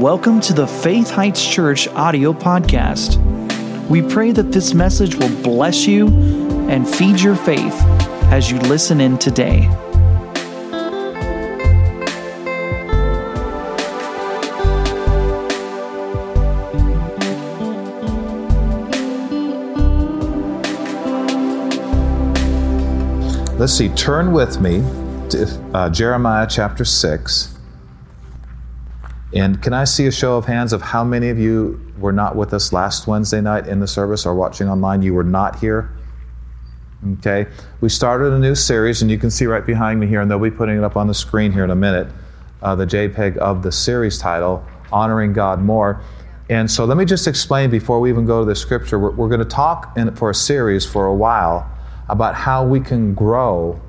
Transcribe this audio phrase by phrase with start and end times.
[0.00, 3.18] Welcome to the Faith Heights Church audio podcast.
[3.86, 6.08] We pray that this message will bless you
[6.70, 7.74] and feed your faith
[8.32, 9.68] as you listen in today.
[23.58, 24.78] Let's see, turn with me
[25.28, 27.59] to uh, Jeremiah chapter 6.
[29.32, 32.34] And can I see a show of hands of how many of you were not
[32.34, 35.02] with us last Wednesday night in the service or watching online?
[35.02, 35.90] You were not here?
[37.18, 37.46] Okay.
[37.80, 40.38] We started a new series, and you can see right behind me here, and they'll
[40.38, 42.08] be putting it up on the screen here in a minute
[42.62, 46.02] uh, the JPEG of the series title, Honoring God More.
[46.48, 48.98] And so let me just explain before we even go to the scripture.
[48.98, 51.70] We're, we're going to talk in, for a series for a while
[52.08, 53.80] about how we can grow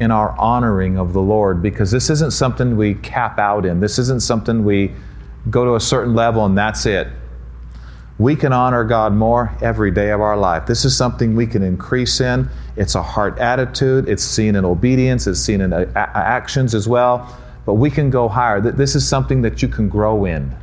[0.00, 3.80] in our honoring of the Lord because this isn't something we cap out in.
[3.80, 4.92] This isn't something we
[5.50, 7.08] go to a certain level and that's it.
[8.18, 10.66] We can honor God more every day of our life.
[10.66, 12.48] This is something we can increase in.
[12.76, 17.38] It's a heart attitude, it's seen in obedience, it's seen in a- actions as well.
[17.66, 18.60] But we can go higher.
[18.60, 20.54] This is something that you can grow in.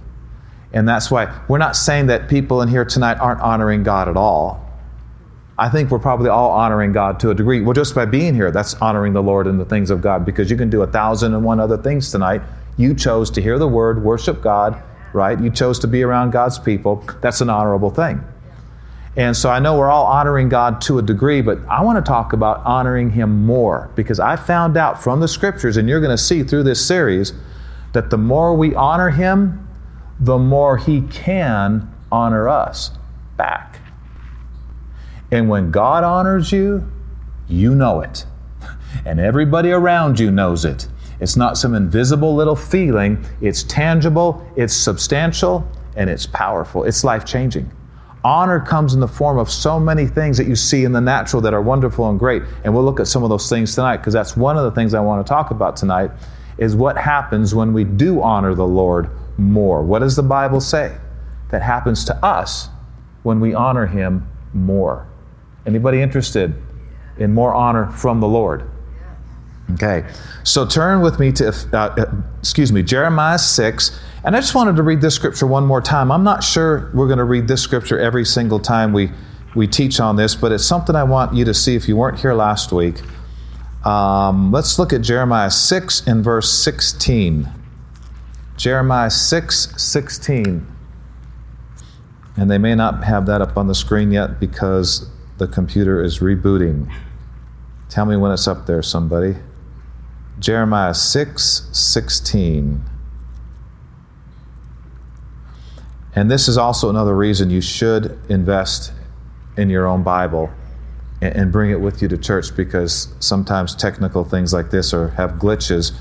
[0.74, 4.18] And that's why we're not saying that people in here tonight aren't honoring God at
[4.18, 4.67] all.
[5.60, 7.62] I think we're probably all honoring God to a degree.
[7.62, 10.52] Well, just by being here, that's honoring the Lord and the things of God because
[10.52, 12.42] you can do a thousand and one other things tonight.
[12.78, 14.82] You chose to hear the word, worship God,
[15.14, 15.40] right?
[15.40, 17.04] You chose to be around God's people.
[17.22, 18.24] That's an honorable thing.
[19.16, 22.08] And so I know we're all honoring God to a degree, but I want to
[22.08, 26.16] talk about honoring Him more because I found out from the scriptures, and you're going
[26.16, 27.34] to see through this series,
[27.94, 29.68] that the more we honor Him,
[30.20, 32.92] the more He can honor us
[33.38, 33.80] back.
[35.32, 36.90] And when God honors you,
[37.48, 38.26] you know it.
[39.06, 40.88] And everybody around you knows it.
[41.20, 46.84] It's not some invisible little feeling, it's tangible, it's substantial, and it's powerful.
[46.84, 47.72] It's life changing.
[48.24, 51.42] Honor comes in the form of so many things that you see in the natural
[51.42, 52.44] that are wonderful and great.
[52.64, 54.94] And we'll look at some of those things tonight because that's one of the things
[54.94, 56.12] I want to talk about tonight
[56.58, 59.84] is what happens when we do honor the Lord more.
[59.84, 60.96] What does the Bible say
[61.50, 62.70] that happens to us
[63.24, 65.08] when we honor him more?
[65.68, 66.56] Anybody interested
[67.18, 68.64] in more honor from the Lord?
[69.74, 70.08] Okay,
[70.46, 72.06] so turn with me to, uh,
[72.40, 74.00] excuse me, Jeremiah 6.
[74.24, 76.10] And I just wanted to read this scripture one more time.
[76.10, 79.12] I'm not sure we're going to read this scripture every single time we,
[79.56, 82.20] we teach on this, but it's something I want you to see if you weren't
[82.20, 83.02] here last week.
[83.86, 87.50] Um, let's look at Jeremiah 6 and verse 16.
[88.56, 90.66] Jeremiah 6 16.
[92.38, 96.20] And they may not have that up on the screen yet because the computer is
[96.20, 96.92] rebooting.
[97.90, 99.36] Tell me when it's up there, somebody.
[100.40, 102.84] Jeremiah 6 16.
[106.14, 108.92] And this is also another reason you should invest
[109.56, 110.50] in your own Bible
[111.22, 115.32] and, bring it with you to church because sometimes technical things like this are have
[115.34, 115.92] glitches.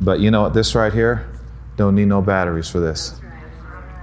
[0.00, 0.54] But you know what?
[0.54, 1.28] This right here,
[1.76, 3.20] don't need no batteries for this.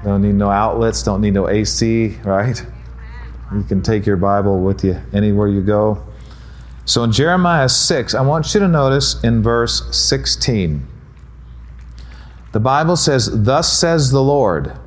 [0.04, 2.66] Don't need no outlets, don't need no AC, right?
[3.54, 6.04] You can take your Bible with you anywhere you go.
[6.86, 10.88] So in Jeremiah 6, I want you to notice in verse 16,
[12.54, 14.78] the Bible says, Thus says the Lord,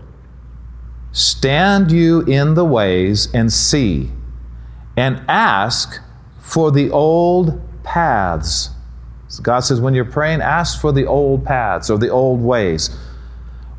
[1.13, 4.11] stand you in the ways and see,
[4.97, 6.01] and ask
[6.41, 8.71] for the old paths.
[9.29, 12.97] So God says, when you're praying, ask for the old paths or the old ways.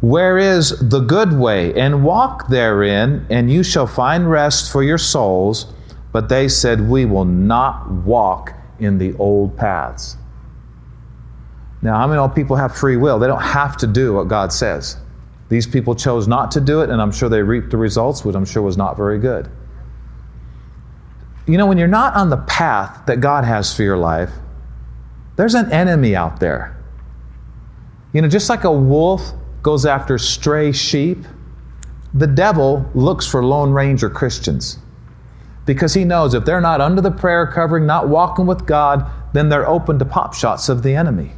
[0.06, 1.74] Where is the good way?
[1.74, 5.74] And walk therein, and you shall find rest for your souls.
[6.12, 10.18] But they said, We will not walk in the old paths.
[11.82, 13.18] Now, how many people have free will?
[13.18, 14.98] They don't have to do what God says.
[15.50, 18.36] These people chose not to do it, and I'm sure they reaped the results, which
[18.36, 19.50] I'm sure was not very good.
[21.48, 24.30] You know, when you're not on the path that God has for your life,
[25.36, 26.80] there's an enemy out there.
[28.14, 29.34] You know, just like a wolf
[29.66, 31.26] goes after stray sheep,
[32.14, 34.78] the devil looks for Lone Ranger Christians
[35.66, 39.50] because he knows if they're not under the prayer covering, not walking with God, then
[39.50, 41.32] they're open to pop shots of the enemy.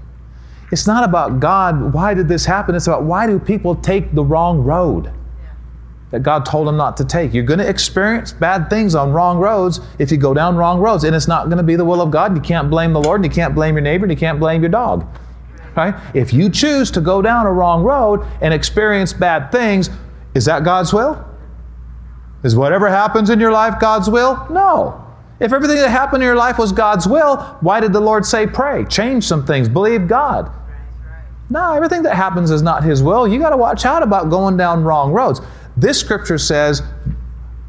[0.74, 2.76] It's not about God, why did this happen?
[2.76, 5.10] It's about why do people take the wrong road
[6.12, 7.34] that God told them not to take?
[7.34, 11.06] You're going to experience bad things on wrong roads if you go down wrong roads,
[11.06, 12.36] and it's not going to be the will of God.
[12.36, 14.62] You can't blame the Lord, and you can't blame your neighbor, and you can't blame
[14.62, 15.08] your dog.
[15.78, 15.96] Right?
[16.16, 19.92] If you choose to go down a wrong road and experience bad things,
[20.34, 21.24] is that God's will?
[22.44, 24.48] Is whatever happens in your life God's will?
[24.50, 25.04] No.
[25.40, 28.48] If everything that happened in your life was God's will, why did the Lord say
[28.48, 28.86] pray?
[28.86, 30.52] Change some things, believe God.
[31.52, 33.28] No, everything that happens is not His will.
[33.28, 35.42] You got to watch out about going down wrong roads.
[35.78, 36.82] This scripture says,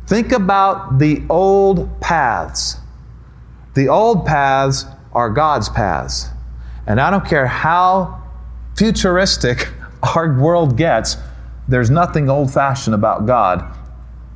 [0.06, 2.78] think about the old paths.
[3.75, 6.31] The old paths are God's paths.
[6.88, 8.20] And I don't care how
[8.75, 9.69] futuristic
[10.02, 11.19] our world gets,
[11.69, 13.76] there's nothing old fashioned about God.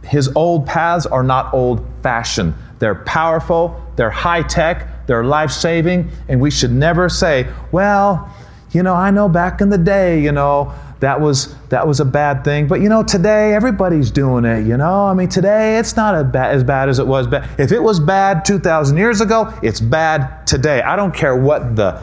[0.05, 2.55] His old paths are not old fashioned.
[2.79, 8.31] They're powerful, they're high tech, they're life saving, and we should never say, well,
[8.73, 12.05] you know, I know back in the day, you know, that was that was a
[12.05, 12.69] bad thing.
[12.69, 14.65] But you know, today everybody's doing it.
[14.67, 17.27] You know, I mean, today it's not as bad, as bad as it was.
[17.27, 17.49] Bad.
[17.59, 20.81] If it was bad 2,000 years ago, it's bad today.
[20.81, 22.01] I don't care what the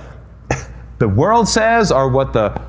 [1.00, 2.62] the world says or what the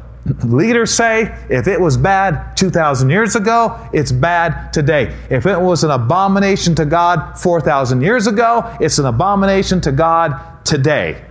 [0.44, 1.34] leaders say.
[1.48, 5.14] If it was bad 2,000 years ago, it's bad today.
[5.28, 10.64] If it was an abomination to God 4,000 years ago, it's an abomination to God
[10.64, 11.24] today.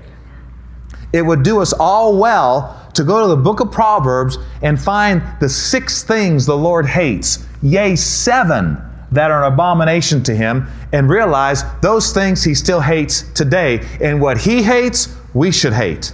[1.14, 5.22] It would do us all well to go to the book of Proverbs and find
[5.40, 8.78] the six things the Lord hates, yea, seven
[9.12, 13.84] that are an abomination to him, and realize those things he still hates today.
[14.02, 16.14] And what he hates, we should hate.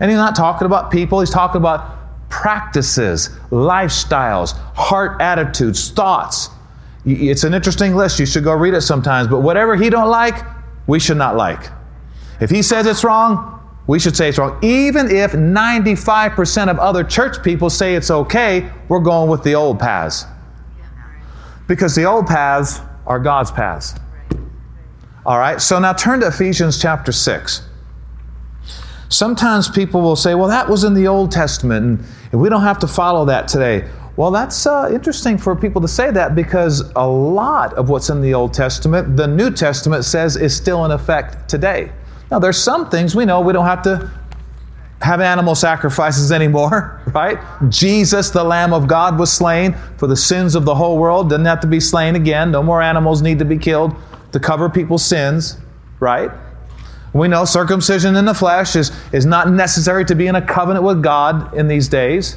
[0.00, 6.50] And he's not talking about people, he's talking about practices, lifestyles, heart attitudes, thoughts.
[7.06, 8.18] It's an interesting list.
[8.18, 9.28] You should go read it sometimes.
[9.28, 10.44] But whatever he don't like,
[10.86, 11.70] we should not like.
[12.40, 14.58] If he says it's wrong, we should say it's wrong.
[14.62, 19.78] Even if 95% of other church people say it's okay, we're going with the old
[19.78, 20.24] paths.
[21.68, 23.94] Because the old paths are God's paths.
[25.26, 27.68] All right, so now turn to Ephesians chapter 6.
[29.14, 32.00] Sometimes people will say, well, that was in the Old Testament,
[32.32, 33.88] and we don't have to follow that today.
[34.16, 38.20] Well, that's uh, interesting for people to say that because a lot of what's in
[38.20, 41.92] the Old Testament, the New Testament says is still in effect today.
[42.28, 44.10] Now, there's some things we know we don't have to
[45.00, 47.38] have animal sacrifices anymore, right?
[47.68, 51.30] Jesus, the Lamb of God, was slain for the sins of the whole world.
[51.30, 52.50] Doesn't have to be slain again.
[52.50, 53.94] No more animals need to be killed
[54.32, 55.56] to cover people's sins,
[56.00, 56.32] right?
[57.14, 60.84] We know circumcision in the flesh is, is not necessary to be in a covenant
[60.84, 62.36] with God in these days.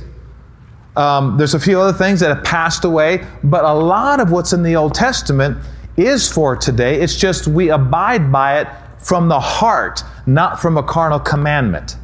[0.96, 4.54] Um, there's a few other things that have passed away, but a lot of what's
[4.54, 5.58] in the Old Testament
[5.98, 7.02] is for today.
[7.02, 8.68] It's just we abide by it
[9.00, 11.98] from the heart, not from a carnal commandment.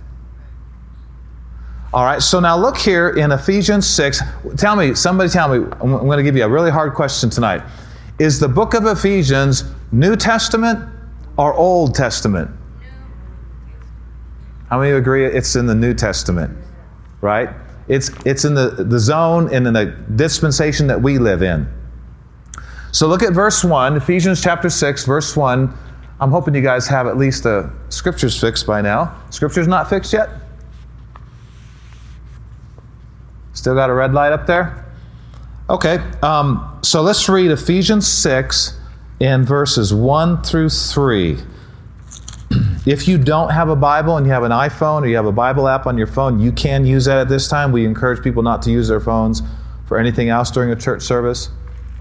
[1.93, 4.19] All right, so now look here in Ephesians 6.
[4.57, 7.61] Tell me, somebody tell me, I'm going to give you a really hard question tonight.
[8.17, 10.89] Is the book of Ephesians New Testament
[11.37, 12.49] or Old Testament?
[14.73, 16.57] How many agree it's in the New Testament?
[17.21, 17.47] Right?
[17.87, 21.71] It's, it's in the, the zone and in the dispensation that we live in.
[22.91, 25.71] So look at verse 1, Ephesians chapter 6, verse 1.
[26.19, 29.15] I'm hoping you guys have at least the scriptures fixed by now.
[29.29, 30.29] Scripture's not fixed yet?
[33.53, 34.91] Still got a red light up there?
[35.69, 38.75] Okay, um, so let's read Ephesians 6
[39.19, 41.37] in verses 1 through 3.
[42.85, 45.31] If you don't have a Bible and you have an iPhone or you have a
[45.31, 47.71] Bible app on your phone, you can use that at this time.
[47.71, 49.41] We encourage people not to use their phones
[49.85, 51.49] for anything else during a church service,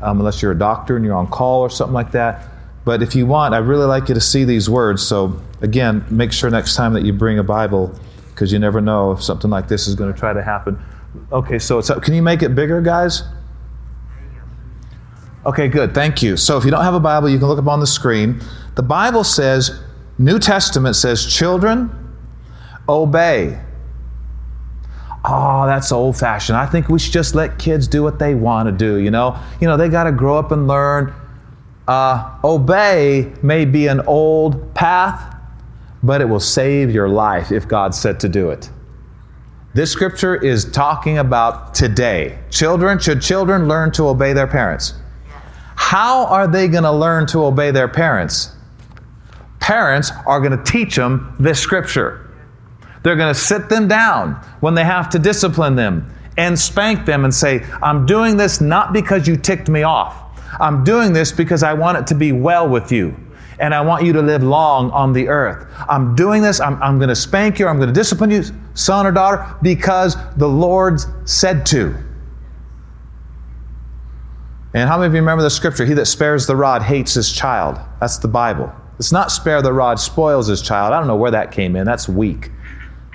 [0.00, 2.48] um, unless you're a doctor and you're on call or something like that.
[2.84, 5.06] But if you want, I'd really like you to see these words.
[5.06, 7.96] So, again, make sure next time that you bring a Bible
[8.30, 10.82] because you never know if something like this is going to try to happen.
[11.30, 12.02] Okay, so it's up.
[12.02, 13.22] Can you make it bigger, guys?
[15.46, 15.94] Okay, good.
[15.94, 16.36] Thank you.
[16.36, 18.40] So, if you don't have a Bible, you can look up on the screen.
[18.74, 19.80] The Bible says,
[20.18, 21.90] New Testament says, children,
[22.88, 23.58] obey.
[25.24, 26.56] Oh, that's old fashioned.
[26.58, 29.38] I think we should just let kids do what they want to do, you know?
[29.60, 31.14] You know, they got to grow up and learn
[31.88, 35.36] uh, obey may be an old path,
[36.02, 38.70] but it will save your life if God said to do it.
[39.74, 42.38] This scripture is talking about today.
[42.50, 44.94] Children, should children learn to obey their parents?
[45.76, 48.54] How are they going to learn to obey their parents?
[49.62, 52.28] Parents are going to teach them this scripture.
[53.04, 57.24] They're going to sit them down when they have to discipline them and spank them
[57.24, 60.18] and say, I'm doing this not because you ticked me off.
[60.60, 63.14] I'm doing this because I want it to be well with you.
[63.60, 65.72] And I want you to live long on the earth.
[65.88, 66.58] I'm doing this.
[66.58, 67.68] I'm, I'm going to spank you.
[67.68, 68.42] I'm going to discipline you,
[68.74, 71.94] son or daughter, because the Lord said to.
[74.74, 75.84] And how many of you remember the scripture?
[75.84, 77.78] He that spares the rod hates his child.
[78.00, 78.72] That's the Bible.
[79.02, 80.94] It's not spare the rod, spoils his child.
[80.94, 81.84] I don't know where that came in.
[81.84, 82.52] That's weak.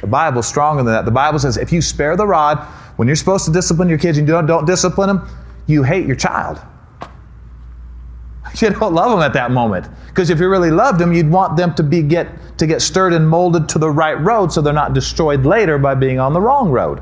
[0.01, 1.05] The Bible's stronger than that.
[1.05, 2.57] The Bible says if you spare the rod,
[2.97, 5.29] when you're supposed to discipline your kids and you don't, don't discipline them,
[5.65, 6.59] you hate your child.
[8.59, 9.87] You don't love them at that moment.
[10.07, 12.27] Because if you really loved them, you'd want them to be get
[12.57, 15.95] to get stirred and molded to the right road so they're not destroyed later by
[15.95, 17.01] being on the wrong road.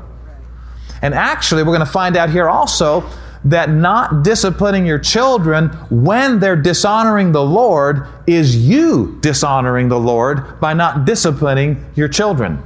[1.02, 3.04] And actually, we're going to find out here also
[3.46, 10.60] that not disciplining your children when they're dishonoring the Lord is you dishonoring the Lord
[10.60, 12.62] by not disciplining your children.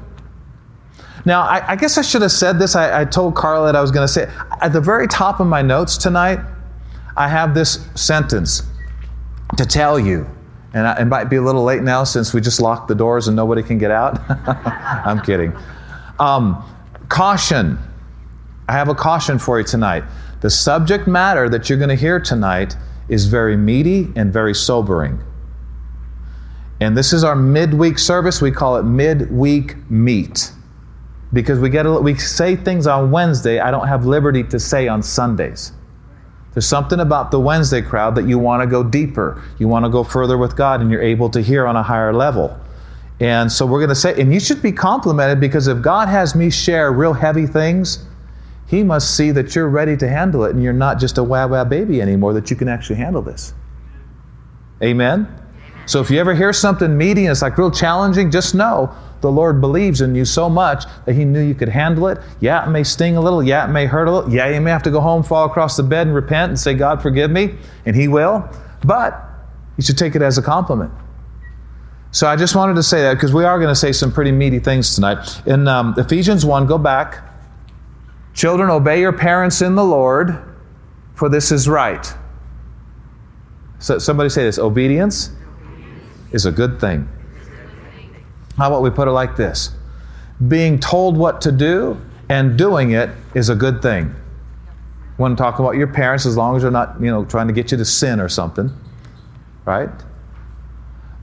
[1.26, 2.74] Now, I, I guess I should have said this.
[2.74, 4.30] I, I told Carla that I was going to say it.
[4.62, 6.40] At the very top of my notes tonight,
[7.14, 8.62] I have this sentence
[9.58, 10.26] to tell you.
[10.72, 13.28] And I, it might be a little late now since we just locked the doors
[13.28, 14.18] and nobody can get out.
[15.06, 15.52] I'm kidding.
[16.18, 16.64] Um,
[17.10, 17.78] caution.
[18.66, 20.04] I have a caution for you tonight.
[20.40, 22.76] The subject matter that you're going to hear tonight
[23.08, 25.22] is very meaty and very sobering.
[26.80, 28.40] And this is our midweek service.
[28.40, 30.52] We call it midweek meat
[31.32, 34.88] because we get a, we say things on Wednesday I don't have liberty to say
[34.88, 35.72] on Sundays.
[36.54, 39.42] There's something about the Wednesday crowd that you want to go deeper.
[39.58, 42.12] You want to go further with God and you're able to hear on a higher
[42.12, 42.58] level.
[43.20, 46.34] And so we're going to say and you should be complimented because if God has
[46.34, 48.06] me share real heavy things,
[48.70, 51.44] he must see that you're ready to handle it and you're not just a wah
[51.44, 53.52] wah baby anymore, that you can actually handle this.
[54.80, 55.26] Amen?
[55.86, 59.30] So if you ever hear something meaty and it's like real challenging, just know the
[59.30, 62.18] Lord believes in you so much that He knew you could handle it.
[62.38, 63.42] Yeah, it may sting a little.
[63.42, 64.32] Yeah, it may hurt a little.
[64.32, 66.74] Yeah, you may have to go home, fall across the bed, and repent and say,
[66.74, 67.56] God, forgive me.
[67.86, 68.48] And He will.
[68.84, 69.20] But
[69.76, 70.92] you should take it as a compliment.
[72.12, 74.30] So I just wanted to say that because we are going to say some pretty
[74.30, 75.42] meaty things tonight.
[75.44, 77.29] In um, Ephesians 1, go back.
[78.34, 80.42] Children, obey your parents in the Lord,
[81.14, 82.06] for this is right.
[83.78, 85.30] So somebody say this obedience
[86.32, 87.08] is a good thing.
[88.56, 89.70] How about we put it like this?
[90.48, 94.14] Being told what to do and doing it is a good thing.
[95.18, 97.52] Want to talk about your parents as long as they're not, you know, trying to
[97.52, 98.70] get you to sin or something,
[99.66, 99.90] right?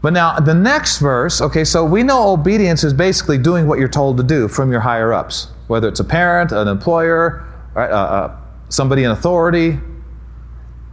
[0.01, 3.87] But now the next verse, okay, so we know obedience is basically doing what you're
[3.87, 7.95] told to do from your higher ups, whether it's a parent, an employer, right, uh,
[7.95, 8.37] uh,
[8.69, 9.77] somebody in authority.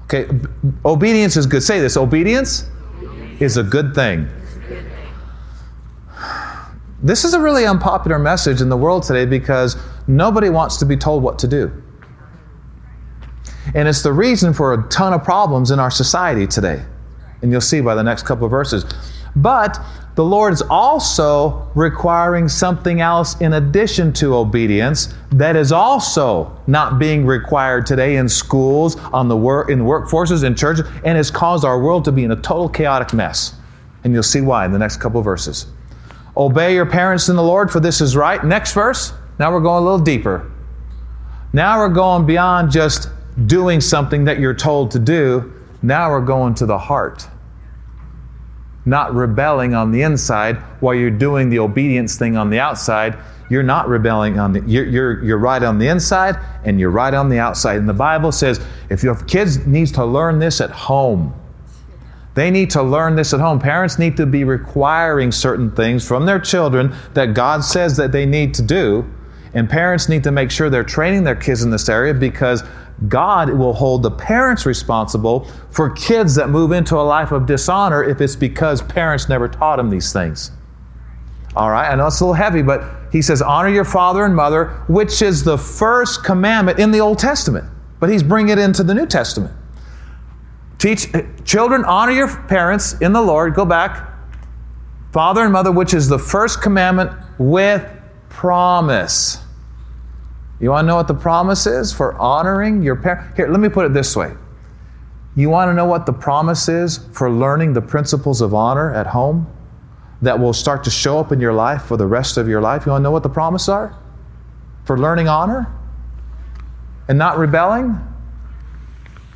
[0.05, 0.29] Okay,
[0.85, 1.63] obedience is good.
[1.63, 2.69] Say this: obedience
[3.41, 4.29] is a good thing.
[7.03, 9.77] This is a really unpopular message in the world today because
[10.07, 11.83] nobody wants to be told what to do.
[13.75, 16.83] And it's the reason for a ton of problems in our society today.
[17.43, 18.87] And you'll see by the next couple of verses.
[19.37, 19.79] But
[20.15, 27.01] the Lord is also requiring something else in addition to obedience that is also not
[27.01, 31.65] being required today in schools, on the work, in workforces, in churches, and has caused
[31.65, 33.57] our world to be in a total chaotic mess.
[34.05, 35.67] And you'll see why in the next couple verses.
[36.37, 38.45] Obey your parents in the Lord, for this is right.
[38.45, 39.13] Next verse.
[39.41, 40.51] Now we're going a little deeper.
[41.53, 43.09] Now we're going beyond just
[43.47, 45.53] doing something that you're told to do.
[45.83, 47.27] Now we're going to the heart.
[48.87, 53.17] Not rebelling on the inside while you're doing the obedience thing on the outside.
[53.51, 57.15] You're not rebelling on the, you're, you're, you're right on the inside and you're right
[57.15, 57.77] on the outside.
[57.77, 61.35] And the Bible says if your kids needs to learn this at home,
[62.35, 63.61] they need to learn this at home.
[63.61, 68.27] Parents need to be requiring certain things from their children that God says that they
[68.27, 69.09] need to do.
[69.55, 72.65] And parents need to make sure they're training their kids in this area because
[73.09, 78.05] God will hold the parents responsible for kids that move into a life of dishonor
[78.05, 80.53] if it's because parents never taught them these things.
[81.57, 84.35] All right, I know it's a little heavy, but he says, Honor your father and
[84.35, 87.65] mother, which is the first commandment in the Old Testament.
[88.01, 89.55] But he's bringing it into the New Testament.
[90.79, 91.09] Teach
[91.45, 93.55] children, honor your parents in the Lord.
[93.55, 94.11] Go back.
[95.13, 97.89] Father and mother, which is the first commandment with
[98.29, 99.39] promise.
[100.61, 103.37] You want to know what the promise is for honoring your parents?
[103.37, 104.35] Here, let me put it this way.
[105.37, 109.07] You want to know what the promise is for learning the principles of honor at
[109.07, 109.47] home
[110.23, 112.87] that will start to show up in your life for the rest of your life?
[112.87, 113.99] You want to know what the promises are
[114.85, 115.73] for learning honor
[117.09, 117.99] and not rebelling?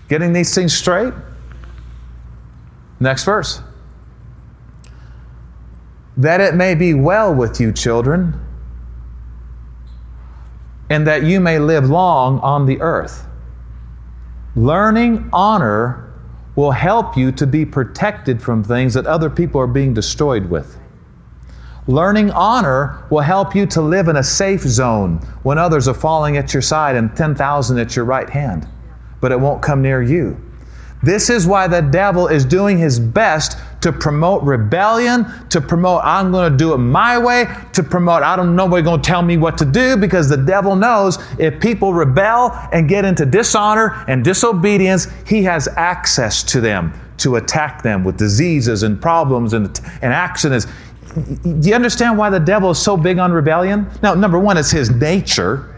[0.09, 1.13] Getting these things straight?
[3.01, 3.61] Next verse.
[6.17, 8.41] That it may be well with you, children,
[10.91, 13.27] and that you may live long on the earth.
[14.57, 16.13] Learning honor
[16.57, 20.77] will help you to be protected from things that other people are being destroyed with.
[21.87, 26.37] Learning honor will help you to live in a safe zone when others are falling
[26.37, 28.67] at your side and 10,000 at your right hand,
[29.21, 30.37] but it won't come near you.
[31.03, 36.33] This is why the devil is doing his best to promote rebellion, to promote, I'm
[36.33, 39.37] going to do it my way, to promote, I don't nobody going to tell me
[39.37, 44.25] what to do, because the devil knows if people rebel and get into dishonor and
[44.25, 49.67] disobedience, he has access to them to attack them with diseases and problems and,
[50.03, 50.67] and accidents.
[51.15, 53.89] Do you understand why the devil is so big on rebellion?
[54.03, 55.75] Now, number one, it's his nature.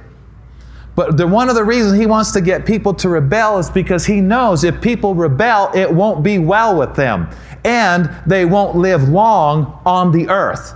[0.96, 4.04] But the, one of the reasons he wants to get people to rebel is because
[4.04, 7.30] he knows if people rebel, it won't be well with them.
[7.64, 10.74] And they won't live long on the earth.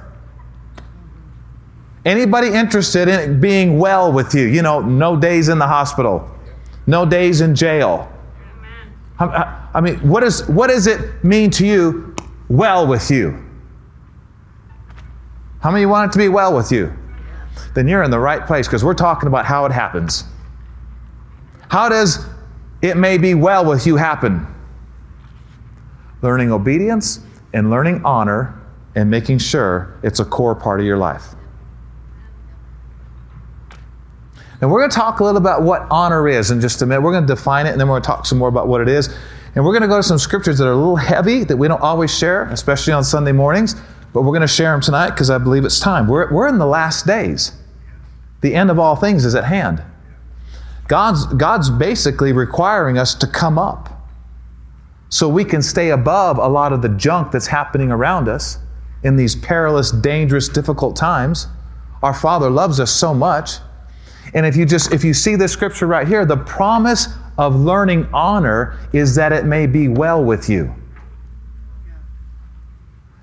[2.04, 4.44] Anybody interested in being well with you?
[4.44, 6.30] You know, no days in the hospital,
[6.86, 8.10] no days in jail.
[9.18, 12.14] I, I mean, what, is, what does it mean to you,
[12.48, 13.42] well with you?
[15.60, 16.92] How many want it to be well with you?
[17.74, 20.24] Then you're in the right place because we're talking about how it happens.
[21.68, 22.26] How does
[22.82, 24.46] it may be well with you happen?
[26.24, 27.20] Learning obedience
[27.52, 28.58] and learning honor
[28.94, 31.34] and making sure it's a core part of your life.
[34.62, 37.02] And we're going to talk a little about what honor is in just a minute.
[37.02, 38.80] We're going to define it and then we're going to talk some more about what
[38.80, 39.14] it is.
[39.54, 41.68] And we're going to go to some scriptures that are a little heavy that we
[41.68, 43.76] don't always share, especially on Sunday mornings,
[44.14, 46.08] but we're going to share them tonight because I believe it's time.
[46.08, 47.52] We're, we're in the last days.
[48.40, 49.82] The end of all things is at hand.
[50.88, 53.93] God's, God's basically requiring us to come up
[55.14, 58.58] so we can stay above a lot of the junk that's happening around us
[59.04, 61.46] in these perilous, dangerous, difficult times.
[62.02, 63.58] Our Father loves us so much.
[64.34, 67.06] And if you just if you see this scripture right here, the promise
[67.38, 70.74] of learning honor is that it may be well with you.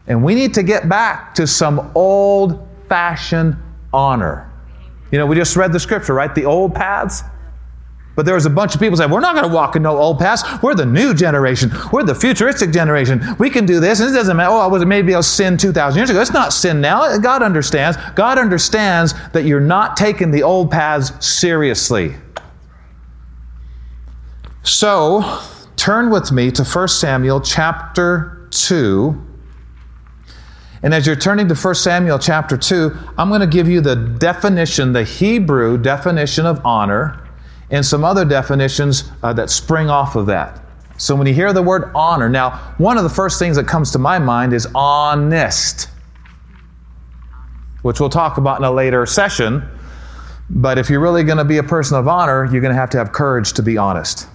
[0.07, 3.57] And we need to get back to some old fashioned
[3.91, 4.49] honor.
[5.11, 6.33] You know, we just read the scripture, right?
[6.33, 7.23] The old paths.
[8.15, 9.97] But there was a bunch of people saying, We're not going to walk in no
[9.97, 10.43] old paths.
[10.61, 11.71] We're the new generation.
[11.93, 13.21] We're the futuristic generation.
[13.39, 14.01] We can do this.
[14.01, 14.51] And it doesn't matter.
[14.51, 16.19] Oh, I was maybe a sin 2,000 years ago?
[16.19, 17.17] It's not sin now.
[17.19, 17.97] God understands.
[18.15, 22.15] God understands that you're not taking the old paths seriously.
[24.63, 25.39] So,
[25.77, 29.27] turn with me to 1 Samuel chapter 2.
[30.83, 33.95] And as you're turning to 1 Samuel chapter 2, I'm going to give you the
[33.95, 37.30] definition, the Hebrew definition of honor,
[37.71, 40.61] and some other definitions uh, that spring off of that.
[40.97, 43.91] So when you hear the word honor, now, one of the first things that comes
[43.91, 45.89] to my mind is honest,
[47.81, 49.63] which we'll talk about in a later session.
[50.49, 52.89] But if you're really going to be a person of honor, you're going to have
[52.91, 54.27] to have courage to be honest.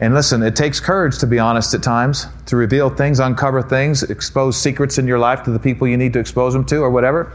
[0.00, 4.02] And listen, it takes courage to be honest at times, to reveal things, uncover things,
[4.02, 6.90] expose secrets in your life to the people you need to expose them to or
[6.90, 7.34] whatever.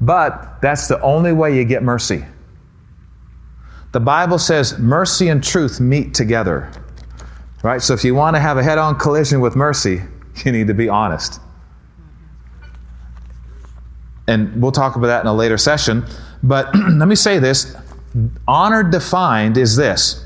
[0.00, 2.24] But that's the only way you get mercy.
[3.92, 6.70] The Bible says mercy and truth meet together.
[7.62, 7.80] Right?
[7.82, 10.02] So if you want to have a head on collision with mercy,
[10.44, 11.40] you need to be honest.
[14.28, 16.04] And we'll talk about that in a later session.
[16.42, 17.76] But let me say this
[18.46, 20.24] honor defined is this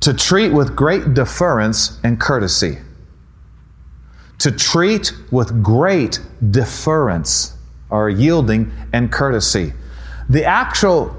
[0.00, 2.78] to treat with great deference and courtesy.
[4.40, 7.56] To treat with great deference
[7.88, 9.72] or yielding and courtesy.
[10.28, 11.16] The actual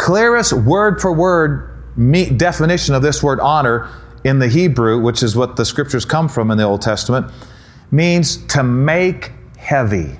[0.00, 1.66] clearest word for word
[2.38, 3.90] definition of this word honor
[4.24, 7.30] in the Hebrew, which is what the scriptures come from in the Old Testament,
[7.90, 10.16] means to make heavy.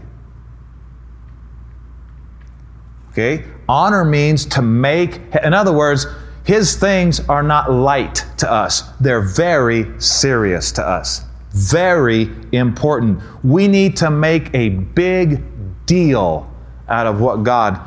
[3.11, 3.45] Okay?
[3.71, 6.07] Honor means to make, in other words,
[6.45, 11.25] his things are not light to us, they're very serious to us.
[11.53, 13.21] Very important.
[13.43, 15.43] We need to make a big
[15.87, 16.53] deal
[16.87, 17.81] out of what God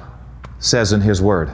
[0.60, 1.54] says in His Word.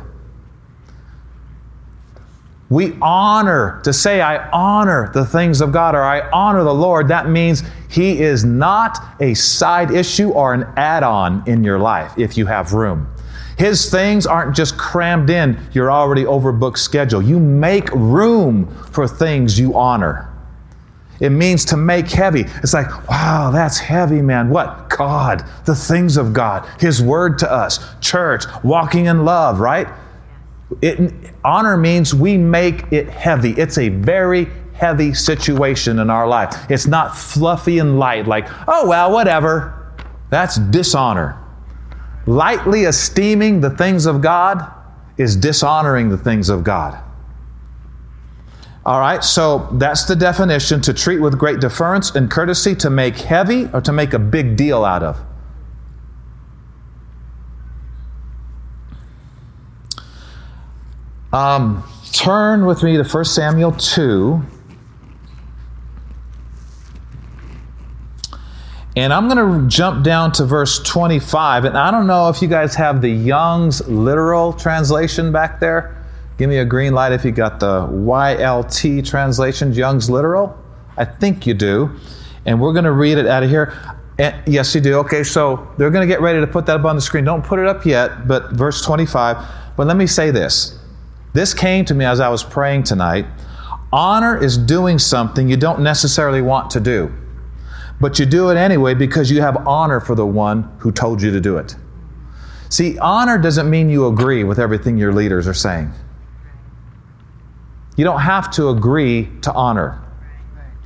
[2.69, 7.07] We honor, to say, I honor the things of God or I honor the Lord,
[7.07, 12.13] that means He is not a side issue or an add on in your life
[12.17, 13.07] if you have room.
[13.57, 17.21] His things aren't just crammed in your already overbooked schedule.
[17.21, 20.29] You make room for things you honor.
[21.19, 22.45] It means to make heavy.
[22.63, 24.49] It's like, wow, that's heavy, man.
[24.49, 24.89] What?
[24.89, 29.87] God, the things of God, His word to us, church, walking in love, right?
[30.81, 33.51] It, honor means we make it heavy.
[33.51, 36.69] It's a very heavy situation in our life.
[36.69, 39.93] It's not fluffy and light, like, oh, well, whatever.
[40.29, 41.37] That's dishonor.
[42.25, 44.71] Lightly esteeming the things of God
[45.17, 47.03] is dishonoring the things of God.
[48.85, 53.17] All right, so that's the definition to treat with great deference and courtesy, to make
[53.17, 55.19] heavy or to make a big deal out of.
[61.31, 64.41] Um, turn with me to 1 Samuel 2.
[68.95, 71.65] And I'm going to jump down to verse 25.
[71.65, 75.95] And I don't know if you guys have the Young's literal translation back there.
[76.37, 80.57] Give me a green light if you got the YLT translation, Young's Literal.
[80.97, 81.97] I think you do.
[82.45, 83.77] And we're going to read it out of here.
[84.17, 84.95] And yes, you do.
[84.99, 87.25] Okay, so they're going to get ready to put that up on the screen.
[87.25, 89.37] Don't put it up yet, but verse 25.
[89.75, 90.78] But let me say this.
[91.33, 93.25] This came to me as I was praying tonight.
[93.91, 97.11] Honor is doing something you don't necessarily want to do,
[97.99, 101.31] but you do it anyway because you have honor for the one who told you
[101.31, 101.75] to do it.
[102.69, 105.91] See, honor doesn't mean you agree with everything your leaders are saying.
[107.95, 110.01] You don't have to agree to honor.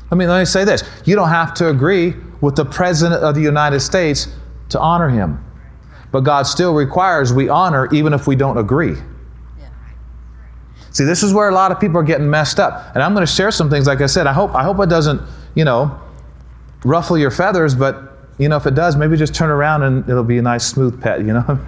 [0.09, 3.35] Let me, let me say this you don't have to agree with the President of
[3.35, 4.27] the United States
[4.69, 5.43] to honor him.
[6.11, 8.95] But God still requires we honor even if we don't agree.
[10.93, 12.93] See, this is where a lot of people are getting messed up.
[12.93, 14.27] And I'm going to share some things, like I said.
[14.27, 15.21] I hope, I hope it doesn't,
[15.55, 15.99] you know,
[16.85, 20.23] ruffle your feathers, but, you know, if it does, maybe just turn around and it'll
[20.23, 21.59] be a nice, smooth pet, you know?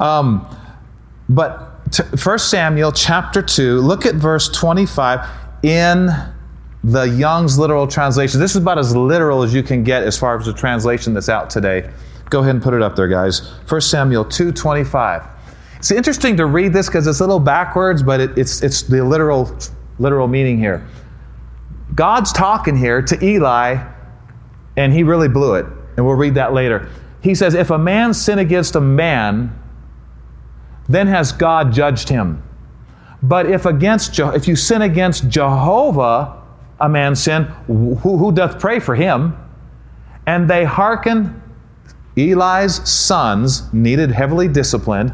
[0.00, 0.46] um,
[1.28, 5.28] but t- 1 Samuel chapter 2, look at verse 25
[5.64, 6.08] in
[6.84, 8.38] the Young's literal translation.
[8.38, 11.28] This is about as literal as you can get as far as the translation that's
[11.28, 11.90] out today.
[12.30, 13.50] Go ahead and put it up there, guys.
[13.68, 15.33] 1 Samuel 2.25.
[15.84, 19.04] It's interesting to read this because it's a little backwards, but it, it's, it's the
[19.04, 19.54] literal,
[19.98, 20.88] literal meaning here.
[21.94, 23.86] God's talking here to Eli,
[24.78, 25.66] and he really blew it.
[25.98, 26.88] And we'll read that later.
[27.20, 29.54] He says, If a man sin against a man,
[30.88, 32.42] then has God judged him.
[33.22, 36.42] But if against if you sin against Jehovah,
[36.80, 39.36] a man sin, who, who doth pray for him?
[40.26, 41.42] And they hearken.
[42.16, 45.12] Eli's sons needed heavily disciplined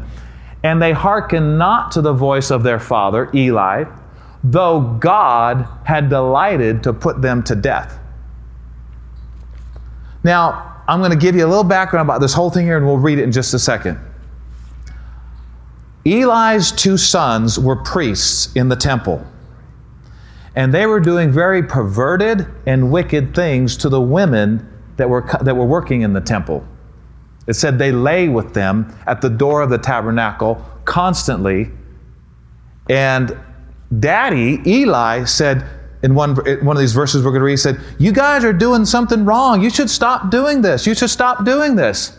[0.63, 3.85] and they hearkened not to the voice of their father, Eli,
[4.43, 7.99] though God had delighted to put them to death.
[10.23, 12.85] Now, I'm going to give you a little background about this whole thing here, and
[12.85, 13.99] we'll read it in just a second.
[16.05, 19.25] Eli's two sons were priests in the temple,
[20.55, 25.55] and they were doing very perverted and wicked things to the women that were, that
[25.55, 26.65] were working in the temple.
[27.47, 31.69] It said they lay with them at the door of the tabernacle constantly.
[32.89, 33.37] And
[33.99, 35.65] daddy, Eli, said
[36.03, 38.85] in one, one of these verses we're going to read, said, You guys are doing
[38.85, 39.61] something wrong.
[39.61, 40.87] You should stop doing this.
[40.87, 42.17] You should stop doing this.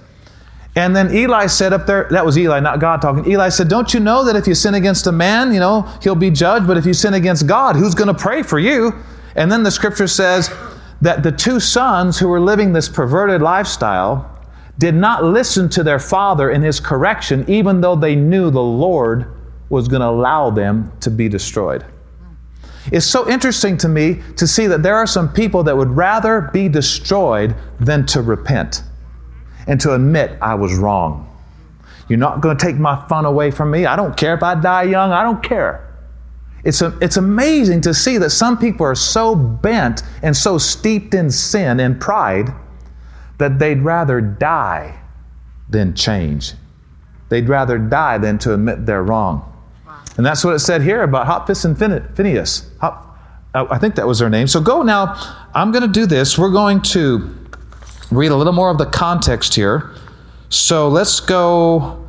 [0.75, 3.31] And then Eli said up there, that was Eli, not God talking.
[3.31, 6.15] Eli said, Don't you know that if you sin against a man, you know, he'll
[6.15, 8.93] be judged, but if you sin against God, who's going to pray for you?
[9.37, 10.51] And then the scripture says
[11.01, 14.31] that the two sons who were living this perverted lifestyle,
[14.79, 19.27] did not listen to their father in his correction, even though they knew the Lord
[19.69, 21.85] was going to allow them to be destroyed.
[22.91, 26.41] It's so interesting to me to see that there are some people that would rather
[26.41, 28.83] be destroyed than to repent
[29.67, 31.29] and to admit I was wrong.
[32.09, 33.87] You're not going to take my fun away from me.
[33.87, 35.89] I don't care if I die young, I don't care.
[36.65, 41.15] It's, a, it's amazing to see that some people are so bent and so steeped
[41.15, 42.53] in sin and pride
[43.39, 45.01] that they'd rather die
[45.69, 46.53] than change.
[47.29, 49.49] They'd rather die than to admit they're wrong.
[50.17, 52.71] And that's what it said here about Hophnis and Phineas.
[52.81, 53.19] Hop,
[53.55, 54.47] I think that was their name.
[54.47, 55.15] So go now.
[55.55, 56.39] I'm going to do this.
[56.39, 57.35] We're going to
[58.11, 59.91] read a little more of the context here.
[60.51, 62.07] So let's go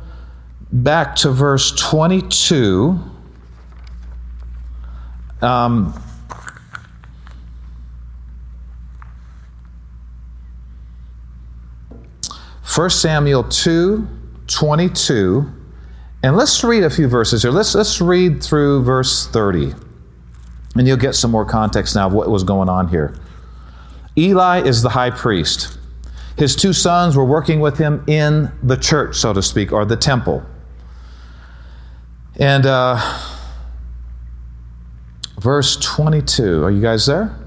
[0.70, 2.98] back to verse 22.
[5.40, 6.03] Um,
[12.74, 14.08] 1 Samuel 2
[14.46, 15.52] 22.
[16.22, 17.50] And let's read a few verses here.
[17.50, 19.74] Let's, let's read through verse 30.
[20.74, 23.14] And you'll get some more context now of what was going on here.
[24.16, 25.78] Eli is the high priest.
[26.36, 29.96] His two sons were working with him in the church, so to speak, or the
[29.96, 30.42] temple.
[32.36, 32.98] And uh,
[35.38, 36.64] verse 22.
[36.64, 37.43] Are you guys there?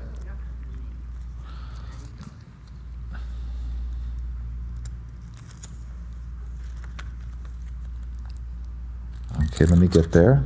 [9.58, 10.46] Okay, let me get there.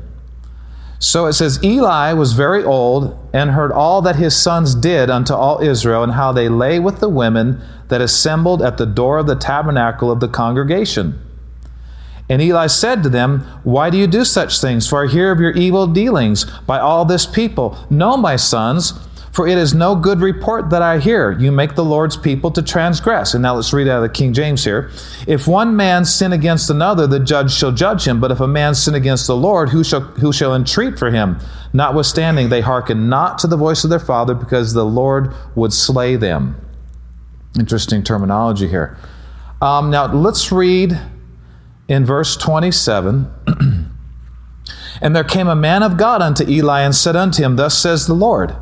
[0.97, 5.33] So it says, Eli was very old and heard all that his sons did unto
[5.33, 9.27] all Israel, and how they lay with the women that assembled at the door of
[9.27, 11.19] the tabernacle of the congregation.
[12.29, 14.87] And Eli said to them, Why do you do such things?
[14.87, 17.77] For I hear of your evil dealings by all this people.
[17.89, 18.93] No, my sons,
[19.31, 21.31] for it is no good report that I hear.
[21.31, 23.33] You make the Lord's people to transgress.
[23.33, 24.91] And now let's read out of the King James here.
[25.25, 28.19] If one man sin against another, the judge shall judge him.
[28.19, 31.39] But if a man sin against the Lord, who shall, who shall entreat for him?
[31.71, 36.17] Notwithstanding, they hearken not to the voice of their father, because the Lord would slay
[36.17, 36.55] them.
[37.57, 38.97] Interesting terminology here.
[39.61, 40.99] Um, now let's read
[41.87, 43.31] in verse 27.
[45.01, 48.05] And there came a man of God unto Eli and said unto him, Thus says
[48.05, 48.55] the Lord,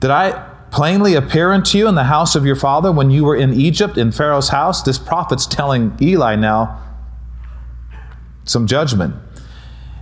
[0.00, 3.36] Did I plainly appear unto you in the house of your father when you were
[3.36, 4.82] in Egypt in Pharaoh's house?
[4.82, 6.80] This prophet's telling Eli now
[8.44, 9.14] some judgment.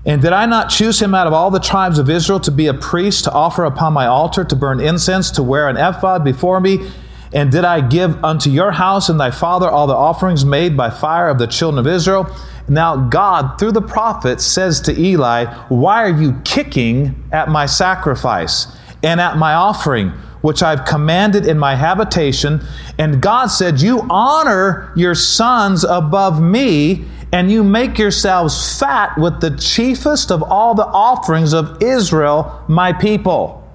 [0.06, 2.68] And did I not choose him out of all the tribes of Israel to be
[2.68, 6.60] a priest, to offer upon my altar, to burn incense, to wear an ephod before
[6.60, 6.88] me?
[7.32, 10.90] And did I give unto your house and thy father all the offerings made by
[10.90, 12.34] fire of the children of Israel?
[12.68, 18.77] Now, God, through the prophet, says to Eli, Why are you kicking at my sacrifice
[19.02, 22.60] and at my offering, which I've commanded in my habitation?
[22.98, 29.40] And God said, You honor your sons above me, and you make yourselves fat with
[29.40, 33.68] the chiefest of all the offerings of Israel, my people.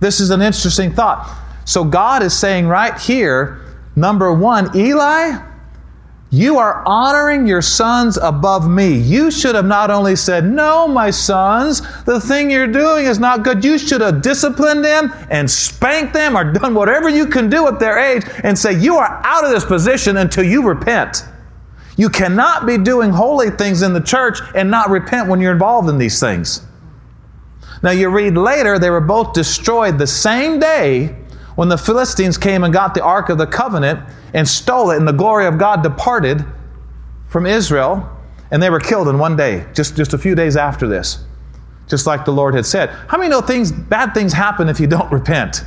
[0.00, 1.30] This is an interesting thought.
[1.64, 3.60] So, God is saying right here,
[3.94, 5.38] number one, Eli,
[6.34, 8.96] you are honoring your sons above me.
[8.96, 13.42] You should have not only said, No, my sons, the thing you're doing is not
[13.42, 13.62] good.
[13.62, 17.78] You should have disciplined them and spanked them or done whatever you can do at
[17.78, 21.22] their age and say, You are out of this position until you repent.
[21.98, 25.90] You cannot be doing holy things in the church and not repent when you're involved
[25.90, 26.62] in these things.
[27.82, 31.14] Now, you read later, they were both destroyed the same day
[31.54, 34.00] when the Philistines came and got the Ark of the Covenant
[34.34, 36.44] and stole it, and the glory of God departed
[37.28, 38.08] from Israel,
[38.50, 41.24] and they were killed in one day, just, just a few days after this,
[41.88, 42.90] just like the Lord had said.
[43.08, 45.64] How many know things, bad things happen if you don't repent?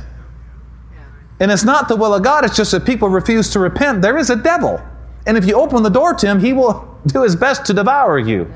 [1.38, 4.02] And it's not the will of God, it's just that people refuse to repent.
[4.02, 4.80] There is a devil.
[5.26, 8.18] And if you open the door to him, he will do his best to devour
[8.18, 8.52] you.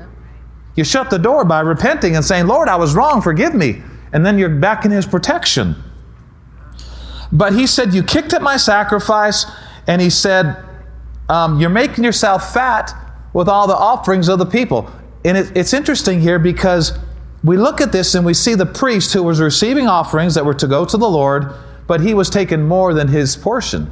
[0.75, 3.83] You shut the door by repenting and saying, Lord, I was wrong, forgive me.
[4.13, 5.75] And then you're back in his protection.
[7.31, 9.45] But he said, You kicked at my sacrifice.
[9.87, 10.63] And he said,
[11.29, 12.93] um, You're making yourself fat
[13.33, 14.91] with all the offerings of the people.
[15.23, 16.97] And it, it's interesting here because
[17.43, 20.53] we look at this and we see the priest who was receiving offerings that were
[20.55, 21.53] to go to the Lord,
[21.87, 23.91] but he was taking more than his portion.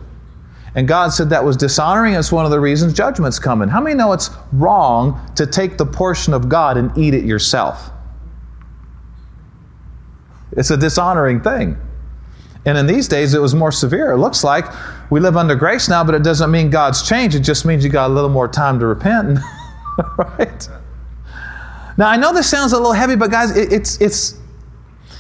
[0.76, 2.14] And God said that was dishonoring.
[2.14, 3.70] It's one of the reasons judgment's coming.
[3.70, 7.90] How many know it's wrong to take the portion of God and eat it yourself?
[10.52, 11.78] It's a dishonoring thing.
[12.70, 14.12] And in these days, it was more severe.
[14.12, 14.66] It looks like
[15.10, 17.36] we live under grace now, but it doesn't mean God's changed.
[17.36, 19.40] It just means you got a little more time to repent.
[20.20, 20.70] right?
[21.98, 24.40] Now, I know this sounds a little heavy, but guys, it, it's, it's,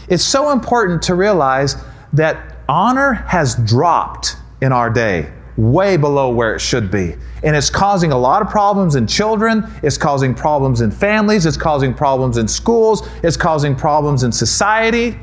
[0.09, 1.75] it's so important to realize
[2.13, 7.15] that honor has dropped in our day, way below where it should be.
[7.41, 11.57] And it's causing a lot of problems in children, it's causing problems in families, it's
[11.57, 15.17] causing problems in schools, it's causing problems in society.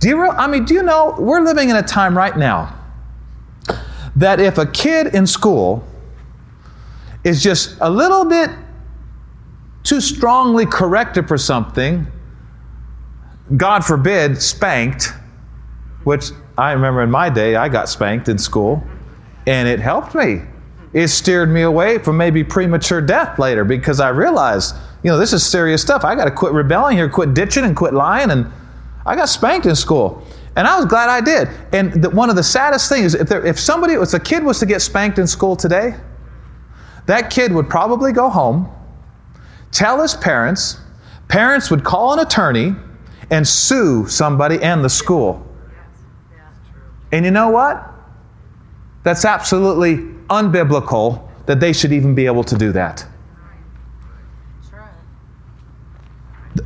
[0.00, 2.74] Do you, I mean, do you know we're living in a time right now
[4.16, 5.86] that if a kid in school
[7.22, 8.50] is just a little bit
[9.82, 12.06] too strongly corrected for something,
[13.56, 15.12] God forbid, spanked,
[16.04, 18.82] which I remember in my day, I got spanked in school,
[19.46, 20.40] and it helped me.
[20.94, 25.34] It steered me away from maybe premature death later because I realized, you know, this
[25.34, 26.04] is serious stuff.
[26.04, 28.50] I got to quit rebelling here, quit ditching, and quit lying, and
[29.06, 30.22] I got spanked in school.
[30.56, 31.48] And I was glad I did.
[31.72, 34.58] And the, one of the saddest things, if, there, if somebody, if a kid was
[34.58, 35.94] to get spanked in school today,
[37.06, 38.68] that kid would probably go home,
[39.72, 40.78] tell his parents,
[41.28, 42.74] parents would call an attorney,
[43.30, 45.46] and sue somebody and the school.
[47.12, 47.88] And you know what?
[49.02, 49.96] That's absolutely
[50.28, 53.06] unbiblical that they should even be able to do that.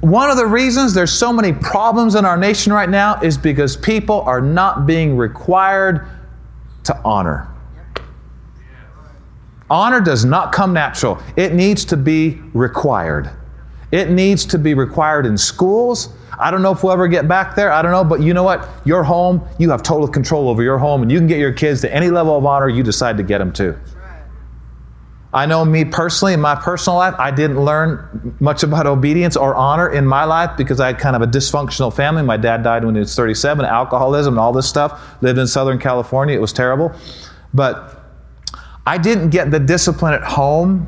[0.01, 3.77] One of the reasons there's so many problems in our nation right now is because
[3.77, 6.07] people are not being required
[6.85, 7.49] to honor.
[9.69, 13.31] Honor does not come natural, it needs to be required.
[13.93, 16.09] It needs to be required in schools.
[16.39, 17.71] I don't know if we'll ever get back there.
[17.71, 18.69] I don't know, but you know what?
[18.85, 21.81] Your home, you have total control over your home, and you can get your kids
[21.83, 23.79] to any level of honor you decide to get them to.
[25.35, 29.53] I know me personally, in my personal life, I didn't learn much about obedience or
[29.57, 32.23] honor in my life because I had kind of a dysfunctional family.
[32.23, 35.03] My dad died when he was 37, alcoholism and all this stuff.
[35.23, 36.37] Lived in Southern California.
[36.37, 36.93] It was terrible.
[37.53, 38.01] But
[38.87, 40.87] I didn't get the discipline at home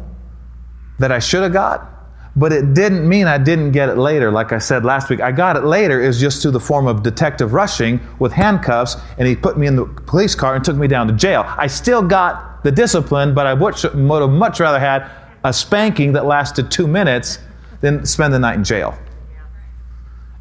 [1.01, 1.96] that I should have got.
[2.37, 4.31] But it didn't mean I didn't get it later.
[4.31, 7.03] Like I said last week, I got it later is just through the form of
[7.03, 10.87] detective rushing with handcuffs, and he put me in the police car and took me
[10.87, 11.45] down to jail.
[11.47, 15.11] I still got the discipline, but I would, would have much rather had
[15.45, 17.39] a spanking that lasted two minutes
[17.81, 18.99] than spend the night in jail.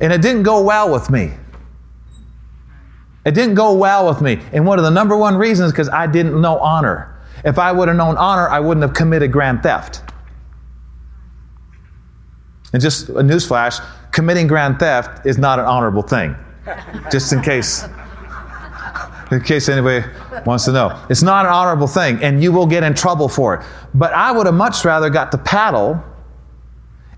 [0.01, 1.31] And it didn't go well with me.
[3.25, 4.39] It didn't go well with me.
[4.51, 7.15] And one of the number one reasons because I didn't know honor.
[7.43, 10.01] If I would have known honor, I wouldn't have committed grand theft.
[12.75, 16.35] And just a newsflash committing grand theft is not an honorable thing.
[17.09, 17.85] Just in case.
[19.31, 20.05] In case anybody
[20.45, 21.01] wants to know.
[21.09, 23.65] It's not an honorable thing, and you will get in trouble for it.
[23.93, 26.03] But I would have much rather got to paddle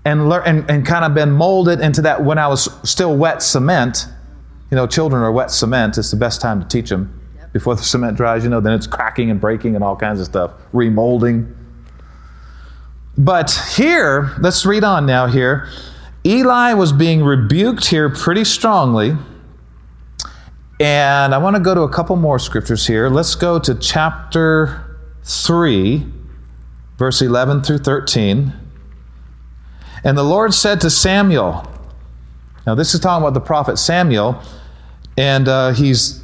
[0.04, 3.42] and, learn, and, and kind of been molded into that when I was still wet
[3.42, 4.06] cement.
[4.70, 5.98] You know, children are wet cement.
[5.98, 7.20] It's the best time to teach them
[7.52, 10.26] before the cement dries, you know, then it's cracking and breaking and all kinds of
[10.26, 11.52] stuff, remolding.
[13.18, 15.68] But here, let's read on now here.
[16.24, 19.16] Eli was being rebuked here pretty strongly.
[20.78, 23.08] And I want to go to a couple more scriptures here.
[23.08, 26.06] Let's go to chapter 3,
[26.96, 28.52] verse 11 through 13.
[30.04, 31.66] And the Lord said to Samuel,
[32.68, 34.40] now this is talking about the prophet Samuel,
[35.16, 36.22] and uh, he's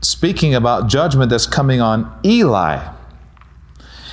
[0.00, 2.99] speaking about judgment that's coming on Eli.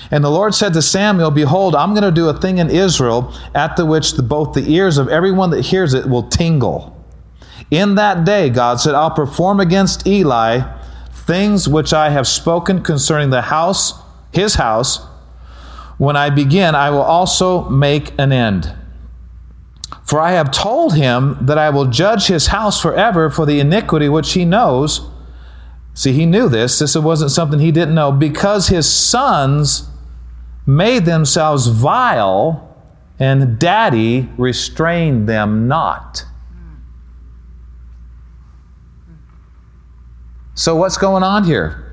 [0.10, 3.34] And the Lord said to Samuel, Behold, I'm going to do a thing in Israel
[3.54, 6.93] at the which the, both the ears of everyone that hears it will tingle.
[7.70, 10.62] In that day, God said, I'll perform against Eli
[11.12, 13.93] things which I have spoken concerning the house,
[14.32, 15.06] his house.
[15.98, 18.74] When I begin, I will also make an end.
[20.06, 24.08] For I have told him that I will judge his house forever for the iniquity
[24.08, 25.02] which he knows.
[25.93, 26.80] See, he knew this.
[26.80, 28.13] This wasn't something he didn't know.
[28.13, 29.89] Because his sons
[30.67, 32.75] made themselves vile,
[33.17, 36.23] and daddy restrained them not.
[40.53, 41.84] So, what's going on here?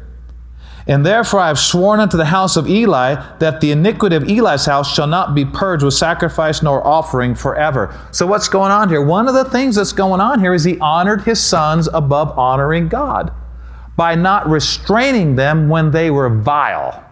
[0.87, 4.67] And therefore I have sworn unto the house of Eli that the iniquity of Eli's
[4.67, 7.99] house shall not be purged with sacrifice nor offering forever.
[8.11, 9.03] So, what's going on here?
[9.03, 12.89] One of the things that's going on here is he honored his sons above honoring
[12.89, 13.33] God
[13.97, 17.03] by not restraining them when they were vile.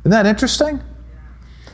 [0.00, 0.80] Isn't that interesting?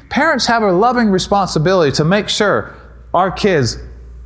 [0.09, 2.75] Parents have a loving responsibility to make sure
[3.13, 3.79] our kids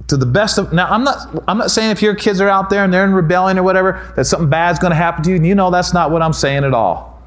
[0.08, 2.70] to the best of now I'm not I'm not saying if your kids are out
[2.70, 5.36] there and they're in rebellion or whatever that something bad's going to happen to you
[5.36, 7.22] and you know that's not what I'm saying at all.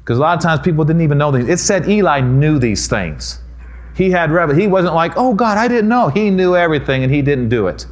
[0.00, 1.48] Because a lot of times people didn't even know these.
[1.48, 3.40] It said Eli knew these things.
[3.96, 4.54] He had revel.
[4.54, 7.66] He wasn't like, "Oh God, I didn't know." He knew everything and he didn't do
[7.66, 7.86] it.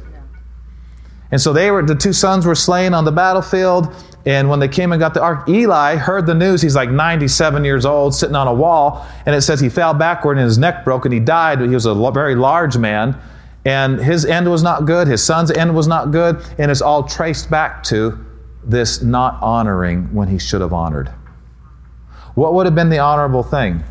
[1.35, 3.93] And so they were the two sons were slain on the battlefield
[4.25, 6.61] and when they came and got the ark, Eli heard the news.
[6.61, 9.05] He's like 97 years old, sitting on a wall.
[9.25, 11.59] And it says he fell backward and his neck broke and he died.
[11.59, 13.19] He was a very large man.
[13.65, 15.09] And his end was not good.
[15.09, 16.41] His son's end was not good.
[16.57, 18.17] And it's all traced back to
[18.63, 21.09] this not honoring when he should have honored.
[22.33, 23.83] What would have been the honorable thing?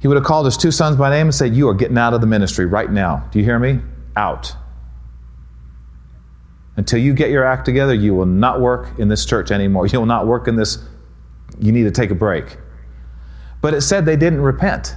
[0.00, 2.14] He would have called his two sons by name and said, You are getting out
[2.14, 3.26] of the ministry right now.
[3.32, 3.80] Do you hear me?
[4.14, 4.54] Out.
[6.78, 9.88] Until you get your act together, you will not work in this church anymore.
[9.88, 10.78] You will not work in this.
[11.58, 12.56] You need to take a break.
[13.60, 14.94] But it said they didn't repent,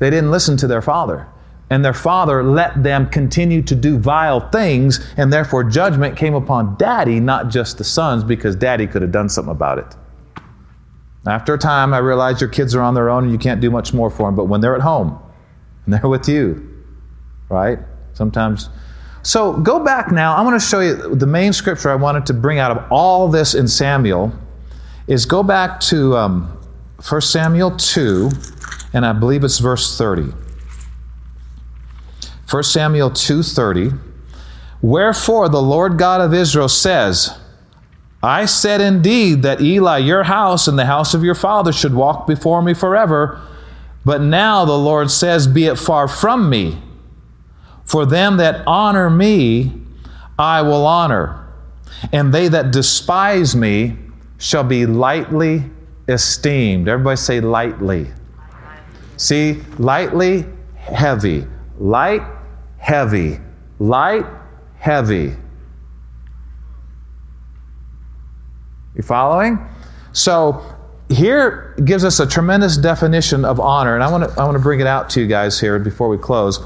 [0.00, 1.28] they didn't listen to their father.
[1.72, 6.76] And their father let them continue to do vile things, and therefore judgment came upon
[6.76, 9.94] daddy, not just the sons, because daddy could have done something about it.
[11.28, 13.70] After a time, I realized your kids are on their own and you can't do
[13.70, 15.16] much more for them, but when they're at home
[15.84, 16.82] and they're with you,
[17.48, 17.78] right?
[18.14, 18.68] Sometimes
[19.22, 20.34] so go back now.
[20.34, 23.28] I want to show you the main scripture I wanted to bring out of all
[23.28, 24.32] this in Samuel
[25.06, 26.58] is go back to um,
[27.06, 28.30] 1 Samuel 2,
[28.92, 30.32] and I believe it's verse 30.
[32.50, 33.98] 1 Samuel 2:30
[34.82, 37.38] Wherefore the Lord God of Israel says,
[38.22, 42.26] I said indeed that Eli, your house, and the house of your father should walk
[42.26, 43.40] before me forever.
[44.04, 46.78] But now the Lord says, Be it far from me.
[47.90, 49.72] For them that honor me,
[50.38, 51.48] I will honor,
[52.12, 53.96] and they that despise me
[54.38, 55.64] shall be lightly
[56.06, 56.86] esteemed.
[56.86, 58.06] Everybody say lightly.
[59.16, 61.46] See, lightly, heavy.
[61.80, 62.22] Light,
[62.78, 63.40] heavy.
[63.80, 64.24] Light,
[64.78, 65.34] heavy.
[68.94, 69.66] You following?
[70.12, 70.62] So
[71.08, 74.62] here gives us a tremendous definition of honor, and I want to I want to
[74.62, 76.60] bring it out to you guys here before we close.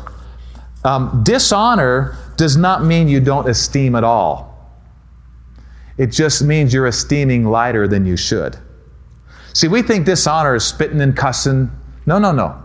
[0.84, 4.50] Um, dishonor does not mean you don't esteem at all.
[5.96, 8.58] It just means you're esteeming lighter than you should.
[9.52, 11.70] See, we think dishonor is spitting and cussing.
[12.06, 12.60] No, no, no.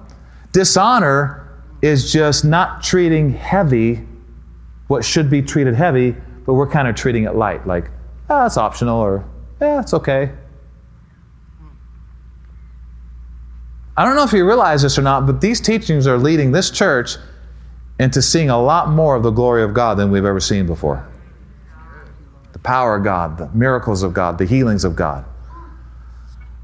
[0.51, 1.47] Dishonor
[1.81, 4.05] is just not treating heavy
[4.87, 6.15] what should be treated heavy,
[6.45, 7.91] but we're kind of treating it light, like,
[8.29, 9.23] ah, it's optional, or
[9.61, 10.31] yeah, it's okay.
[13.95, 16.71] I don't know if you realize this or not, but these teachings are leading this
[16.71, 17.17] church
[17.99, 21.05] into seeing a lot more of the glory of God than we've ever seen before.
[22.53, 25.25] The power of God, the miracles of God, the healings of God.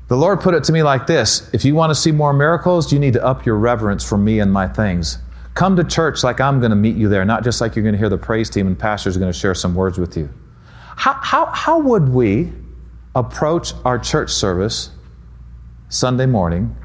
[0.07, 2.93] The Lord put it to me like this If you want to see more miracles,
[2.93, 5.19] you need to up your reverence for me and my things.
[5.53, 7.93] Come to church like I'm going to meet you there, not just like you're going
[7.93, 10.29] to hear the praise team and pastors are going to share some words with you.
[10.97, 12.51] How, how, how would we
[13.15, 14.89] approach our church service
[15.89, 16.75] Sunday morning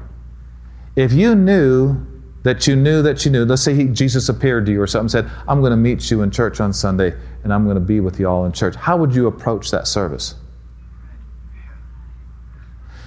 [0.95, 2.05] if you knew
[2.43, 3.45] that you knew that you knew?
[3.45, 6.21] Let's say he, Jesus appeared to you or something, said, I'm going to meet you
[6.21, 7.13] in church on Sunday
[7.43, 8.75] and I'm going to be with you all in church.
[8.75, 10.35] How would you approach that service?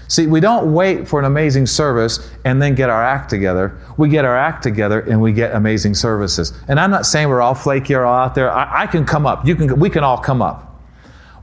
[0.07, 3.81] See, we don't wait for an amazing service and then get our act together.
[3.97, 6.53] We get our act together and we get amazing services.
[6.69, 8.51] And I'm not saying we're all flaky or all out there.
[8.51, 9.47] I, I can come up.
[9.47, 10.71] You can, we can all come up.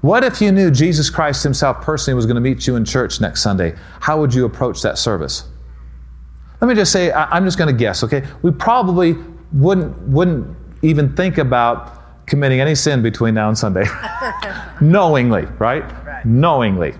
[0.01, 3.19] What if you knew Jesus Christ Himself personally was going to meet you in church
[3.19, 3.75] next Sunday?
[3.99, 5.50] How would you approach that service?
[6.61, 8.23] Let me just say, I, I'm just going to guess, okay?
[8.43, 9.15] We probably
[9.51, 13.85] wouldn't, wouldn't even think about committing any sin between now and Sunday.
[14.81, 15.83] Knowingly, right?
[16.05, 16.23] right?
[16.23, 16.93] Knowingly.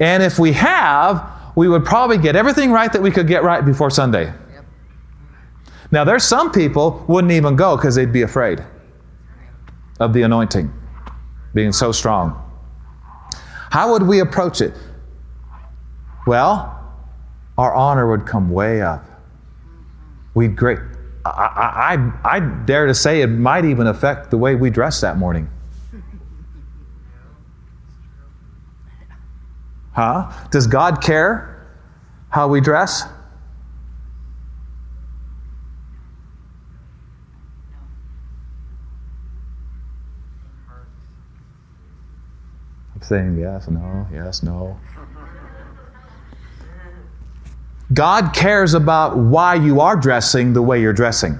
[0.00, 3.64] And if we have, we would probably get everything right that we could get right
[3.64, 4.26] before Sunday.
[4.26, 4.64] Yep.
[5.90, 8.64] Now, there's some people wouldn't even go because they'd be afraid
[9.98, 10.72] of the anointing
[11.52, 12.40] being so strong.
[13.70, 14.72] How would we approach it?
[16.26, 16.77] Well,
[17.58, 19.04] our honor would come way up.
[20.32, 20.78] We'd great.
[21.26, 25.18] I, I, I dare to say it might even affect the way we dress that
[25.18, 25.50] morning.
[29.92, 30.30] Huh?
[30.52, 31.66] Does God care
[32.28, 33.02] how we dress?
[42.94, 44.78] I'm saying yes, no, yes, no.
[47.92, 51.38] God cares about why you are dressing the way you're dressing.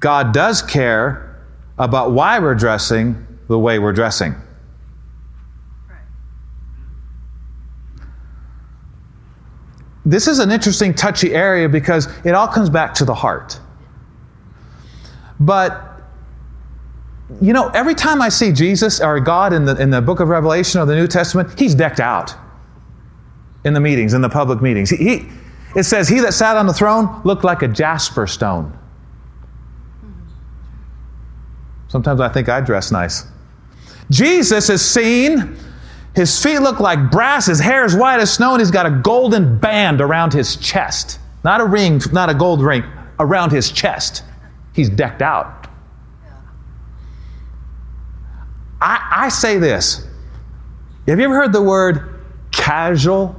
[0.00, 1.42] God does care
[1.78, 4.34] about why we're dressing the way we're dressing.
[10.04, 13.58] this is an interesting, touchy area because it all comes back to the heart.
[15.40, 15.90] But
[17.40, 20.28] you know, every time I see Jesus or God in the, in the book of
[20.28, 22.34] Revelation or the New Testament, he's decked out
[23.64, 24.90] in the meetings, in the public meetings.
[24.90, 25.28] He, he,
[25.76, 28.76] it says, He that sat on the throne looked like a jasper stone.
[31.88, 33.24] Sometimes I think I dress nice.
[34.10, 35.56] Jesus is seen
[36.14, 38.90] his feet look like brass, his hair is white as snow, and he's got a
[38.90, 41.18] golden band around his chest.
[41.42, 42.84] Not a ring, not a gold ring,
[43.18, 44.22] around his chest.
[44.72, 45.66] He's decked out.
[48.80, 50.06] I, I say this.
[51.08, 52.20] Have you ever heard the word
[52.52, 53.34] casual?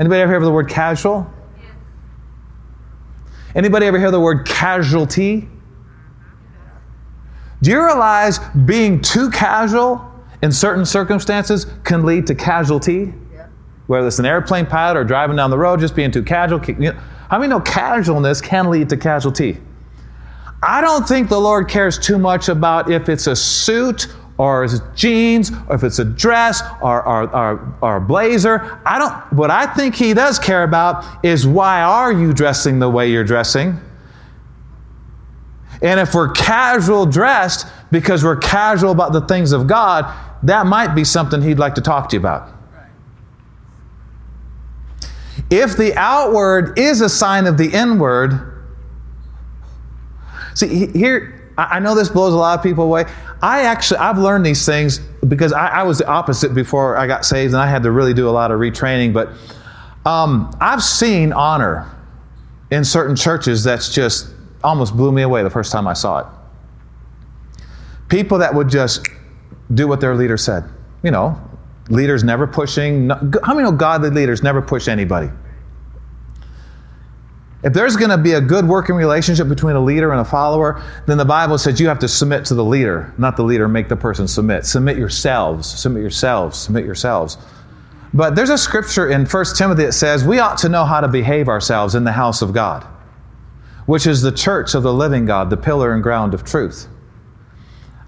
[0.00, 1.32] Anybody ever hear the word casual?
[3.54, 5.48] Anybody ever hear the word casualty?
[7.62, 10.10] Do you realize being too casual
[10.42, 13.12] in certain circumstances can lead to casualty.
[13.86, 16.64] Whether it's an airplane pilot or driving down the road, just being too casual.
[16.64, 19.58] You know, how many know casualness can lead to casualty?
[20.62, 24.08] I don't think the Lord cares too much about if it's a suit
[24.40, 28.80] or it's jeans or if it's a dress or, or, or, or a blazer.
[28.86, 32.88] I don't, what I think He does care about is why are you dressing the
[32.88, 33.78] way you're dressing?
[35.82, 40.10] And if we're casual dressed because we're casual about the things of God,
[40.44, 42.50] that might be something he'd like to talk to you about.
[45.50, 48.64] If the outward is a sign of the inward,
[50.54, 53.04] see, here, I know this blows a lot of people away.
[53.42, 57.24] I actually, I've learned these things because I, I was the opposite before I got
[57.24, 59.12] saved and I had to really do a lot of retraining.
[59.12, 59.30] But
[60.08, 61.90] um, I've seen honor
[62.70, 64.28] in certain churches that's just
[64.62, 66.26] almost blew me away the first time I saw it.
[68.08, 69.08] People that would just
[69.72, 70.64] do what their leader said.
[71.02, 71.40] You know,
[71.88, 73.08] leaders never pushing.
[73.08, 75.30] How many know godly leaders never push anybody?
[77.62, 80.82] If there's going to be a good working relationship between a leader and a follower,
[81.06, 83.88] then the Bible says you have to submit to the leader, not the leader make
[83.88, 84.64] the person submit.
[84.64, 87.36] Submit yourselves, submit yourselves, submit yourselves.
[88.14, 91.08] But there's a scripture in 1 Timothy that says we ought to know how to
[91.08, 92.84] behave ourselves in the house of God,
[93.84, 96.88] which is the church of the living God, the pillar and ground of truth.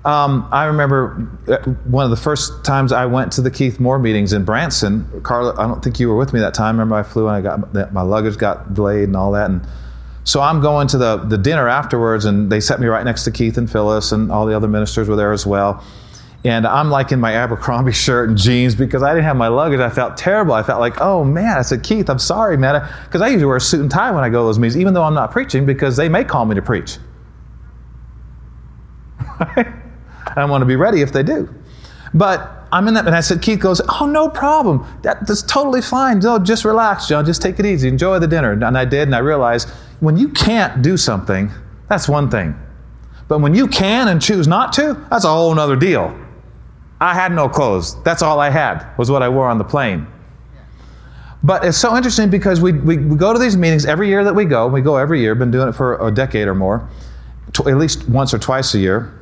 [0.05, 4.01] Um, I remember uh, one of the first times I went to the Keith Moore
[4.01, 5.23] meetings in Branson.
[5.23, 6.75] Carla, I don't think you were with me that time.
[6.75, 9.49] Remember, I flew and I got my luggage got delayed and all that.
[9.49, 9.65] And
[10.25, 13.31] so I'm going to the, the dinner afterwards, and they set me right next to
[13.31, 15.85] Keith and Phyllis, and all the other ministers were there as well.
[16.45, 19.79] And I'm like in my Abercrombie shirt and jeans because I didn't have my luggage.
[19.79, 20.55] I felt terrible.
[20.55, 21.57] I felt like, oh man.
[21.57, 22.89] I said, Keith, I'm sorry, man.
[23.05, 24.95] Because I usually wear a suit and tie when I go to those meetings, even
[24.95, 26.99] though I'm not preaching, because they may call me to preach.
[30.37, 31.53] I want to be ready if they do.
[32.15, 34.87] But I'm in that, and I said, Keith goes, Oh, no problem.
[35.03, 36.19] That, that's totally fine.
[36.21, 37.25] No, just relax, John.
[37.25, 37.89] Just take it easy.
[37.89, 38.53] Enjoy the dinner.
[38.53, 39.69] And I did, and I realized
[40.01, 41.51] when you can't do something,
[41.89, 42.59] that's one thing.
[43.29, 46.19] But when you can and choose not to, that's a whole other deal.
[47.01, 48.01] I had no clothes.
[48.03, 50.07] That's all I had, was what I wore on the plane.
[51.43, 54.35] But it's so interesting because we, we, we, go to these meetings every year that
[54.35, 54.69] we go.
[54.69, 56.89] We go every year, been doing it for a decade or more,
[57.49, 59.13] at least once or twice a year.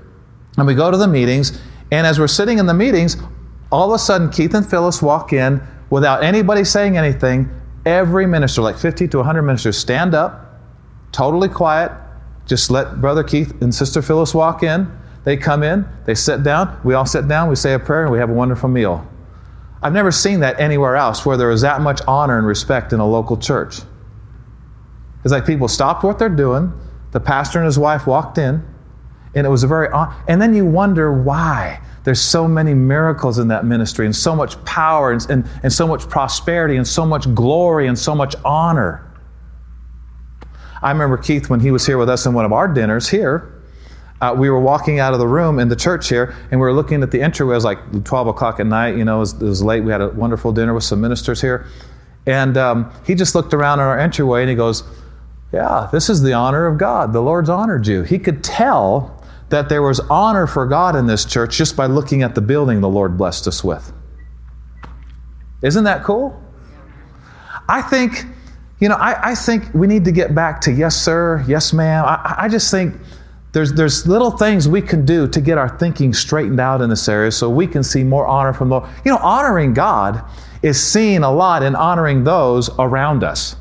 [0.60, 1.58] And we go to the meetings,
[1.90, 3.16] and as we're sitting in the meetings,
[3.72, 7.48] all of a sudden Keith and Phyllis walk in without anybody saying anything.
[7.86, 10.60] Every minister, like 50 to 100 ministers, stand up,
[11.12, 11.92] totally quiet,
[12.44, 14.86] just let Brother Keith and Sister Phyllis walk in.
[15.24, 18.12] They come in, they sit down, we all sit down, we say a prayer, and
[18.12, 19.08] we have a wonderful meal.
[19.82, 23.00] I've never seen that anywhere else where there is that much honor and respect in
[23.00, 23.78] a local church.
[25.24, 26.70] It's like people stopped what they're doing,
[27.12, 28.62] the pastor and his wife walked in,
[29.34, 29.88] and it was a very,
[30.28, 31.80] and then you wonder why.
[32.02, 35.86] There's so many miracles in that ministry, and so much power, and, and, and so
[35.86, 39.06] much prosperity, and so much glory, and so much honor.
[40.82, 43.60] I remember Keith when he was here with us in one of our dinners here
[44.20, 46.72] uh, we were walking out of the room in the church here, and we were
[46.72, 47.52] looking at the entryway.
[47.52, 48.96] It was like 12 o'clock at night.
[48.96, 49.82] You know, it was, it was late.
[49.82, 51.66] We had a wonderful dinner with some ministers here.
[52.26, 54.84] And um, he just looked around at our entryway and he goes,
[55.52, 57.14] Yeah, this is the honor of God.
[57.14, 58.02] The Lord's honored you.
[58.02, 59.19] He could tell
[59.50, 62.80] that there was honor for God in this church just by looking at the building
[62.80, 63.92] the Lord blessed us with.
[65.62, 66.40] Isn't that cool?
[67.68, 68.24] I think,
[68.80, 72.04] you know, I, I think we need to get back to yes, sir, yes, ma'am.
[72.06, 72.94] I, I just think
[73.52, 77.08] there's, there's little things we can do to get our thinking straightened out in this
[77.08, 78.90] area so we can see more honor from the Lord.
[79.04, 80.24] You know, honoring God
[80.62, 83.56] is seen a lot in honoring those around us.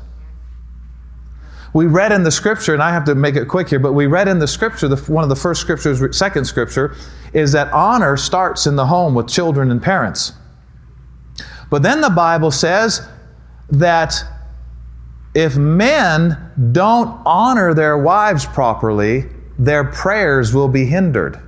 [1.72, 4.06] We read in the scripture, and I have to make it quick here, but we
[4.06, 6.96] read in the scripture, the, one of the first scriptures, second scripture,
[7.32, 10.32] is that honor starts in the home with children and parents.
[11.70, 13.06] But then the Bible says
[13.68, 14.14] that
[15.34, 19.26] if men don't honor their wives properly,
[19.58, 21.40] their prayers will be hindered.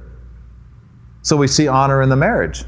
[1.22, 2.64] So we see honor in the marriage.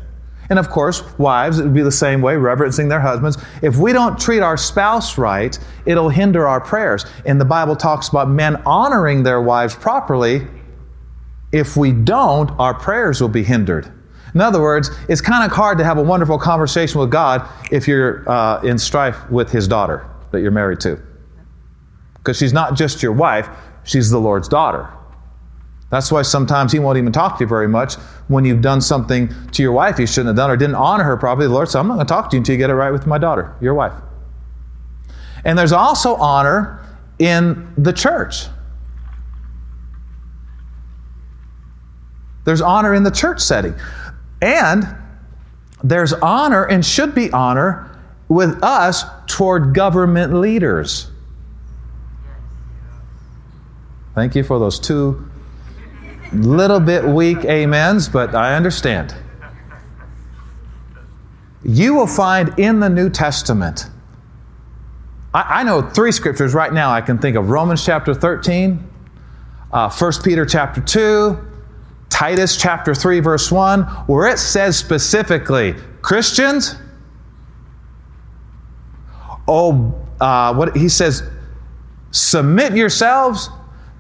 [0.51, 3.38] And of course, wives, it would be the same way, reverencing their husbands.
[3.62, 7.07] If we don't treat our spouse right, it'll hinder our prayers.
[7.24, 10.47] And the Bible talks about men honoring their wives properly.
[11.53, 13.90] If we don't, our prayers will be hindered.
[14.34, 17.86] In other words, it's kind of hard to have a wonderful conversation with God if
[17.86, 21.01] you're uh, in strife with His daughter that you're married to.
[22.16, 23.49] Because she's not just your wife,
[23.84, 24.92] she's the Lord's daughter.
[25.91, 27.95] That's why sometimes he won't even talk to you very much
[28.28, 31.16] when you've done something to your wife you shouldn't have done or didn't honor her
[31.16, 31.47] properly.
[31.47, 32.91] The Lord said, I'm not going to talk to you until you get it right
[32.91, 33.93] with my daughter, your wife.
[35.45, 36.85] And there's also honor
[37.18, 38.47] in the church.
[42.45, 43.74] There's honor in the church setting.
[44.41, 44.87] And
[45.82, 47.91] there's honor and should be honor
[48.28, 51.11] with us toward government leaders.
[54.14, 55.30] Thank you for those two
[56.35, 59.14] Little bit weak amens, but I understand.
[61.62, 63.87] You will find in the New Testament,
[65.32, 68.85] I, I know three scriptures right now I can think of Romans chapter 13,
[69.72, 71.39] uh, 1 Peter chapter 2,
[72.11, 76.76] Titus chapter 3, verse 1, where it says specifically, Christians,
[79.47, 81.22] oh, uh, what he says,
[82.11, 83.51] submit yourselves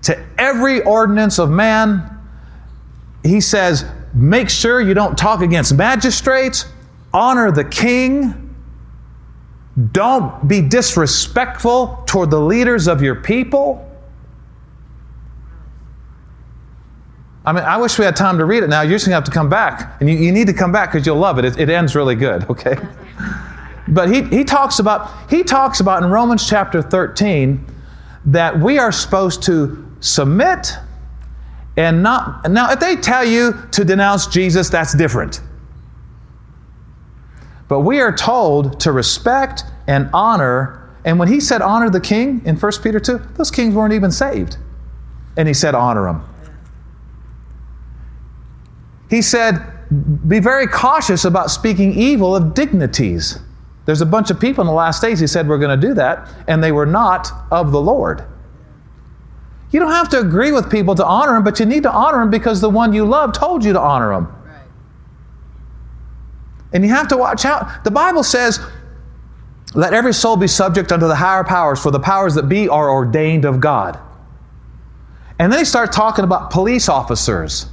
[0.02, 2.10] to every ordinance of man
[3.24, 6.66] he says, make sure you don't talk against magistrates,
[7.12, 8.40] honor the king.
[9.92, 13.90] Don't be disrespectful toward the leaders of your people.
[17.46, 18.82] I mean, I wish we had time to read it now.
[18.82, 20.00] You're just going to have to come back.
[20.00, 21.44] And you, you need to come back because you'll love it.
[21.44, 21.58] it.
[21.58, 22.76] It ends really good, okay?
[23.88, 27.66] But he, he talks about he talks about in Romans chapter 13
[28.26, 30.78] that we are supposed to submit
[31.76, 35.40] and not now if they tell you to denounce Jesus, that's different.
[37.68, 40.80] But we are told to respect and honor.
[41.04, 44.10] And when he said honor the king in 1 Peter 2, those kings weren't even
[44.10, 44.56] saved.
[45.36, 46.24] And he said honor them.
[49.10, 49.60] He said,
[50.28, 53.38] be very cautious about speaking evil of dignities.
[53.86, 55.94] There's a bunch of people in the last days, he said, we're going to do
[55.94, 58.24] that, and they were not of the Lord.
[59.74, 62.20] You don't have to agree with people to honor them, but you need to honor
[62.20, 64.32] them because the one you love told you to honor them.
[64.46, 64.62] Right.
[66.72, 67.82] And you have to watch out.
[67.82, 68.60] The Bible says,
[69.74, 72.88] let every soul be subject unto the higher powers, for the powers that be are
[72.88, 73.98] ordained of God.
[75.40, 77.66] And then he starts talking about police officers.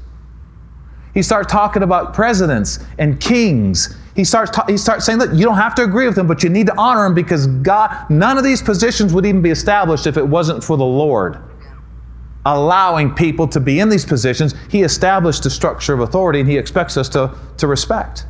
[1.13, 3.95] He starts talking about presidents and kings.
[4.15, 6.41] He starts, ta- he starts saying, look, you don't have to agree with them, but
[6.41, 10.07] you need to honor them because God, none of these positions would even be established
[10.07, 11.37] if it wasn't for the Lord
[12.45, 14.55] allowing people to be in these positions.
[14.69, 18.25] He established a structure of authority and he expects us to, to respect.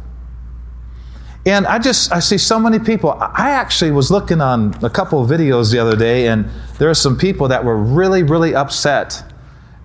[1.45, 3.11] And I just, I see so many people.
[3.19, 6.47] I actually was looking on a couple of videos the other day, and
[6.77, 9.23] there are some people that were really, really upset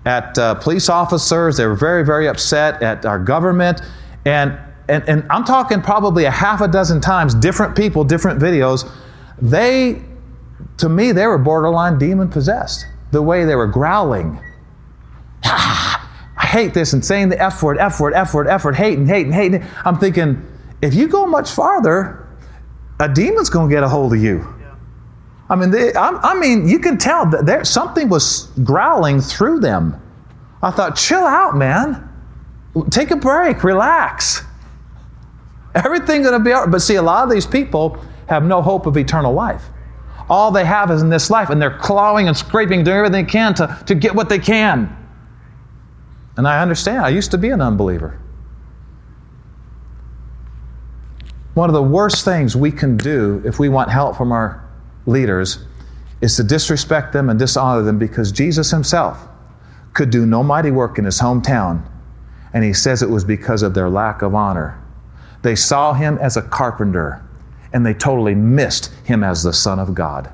[0.05, 1.57] at uh, police officers.
[1.57, 3.81] They were very, very upset at our government.
[4.25, 4.57] And,
[4.87, 8.87] and, and I'm talking probably a half a dozen times, different people, different videos.
[9.41, 10.03] They,
[10.77, 12.85] to me, they were borderline demon possessed.
[13.11, 14.39] The way they were growling.
[15.43, 18.97] I hate this and saying the F word, F word, F word, F word, hate
[18.97, 19.61] and hate and hate.
[19.85, 20.45] I'm thinking,
[20.81, 22.27] if you go much farther,
[22.99, 24.53] a demon's going to get a hold of you.
[25.49, 29.61] I mean, they, I, I, mean, you can tell that there something was growling through
[29.61, 30.01] them.
[30.61, 32.03] I thought, chill out, man.
[32.89, 34.43] Take a break, relax.
[35.73, 36.71] Everything's going to be all right.
[36.71, 39.63] But see, a lot of these people have no hope of eternal life.
[40.29, 43.31] All they have is in this life, and they're clawing and scraping, doing everything they
[43.31, 44.95] can to, to get what they can.
[46.35, 46.99] And I understand.
[46.99, 48.19] I used to be an unbeliever.
[51.53, 54.63] One of the worst things we can do if we want help from our
[55.07, 55.65] leaders
[56.21, 59.27] is to disrespect them and dishonor them because Jesus himself
[59.93, 61.83] could do no mighty work in his hometown,
[62.53, 64.79] and he says it was because of their lack of honor.
[65.41, 67.26] They saw him as a carpenter,
[67.73, 70.31] and they totally missed him as the Son of God.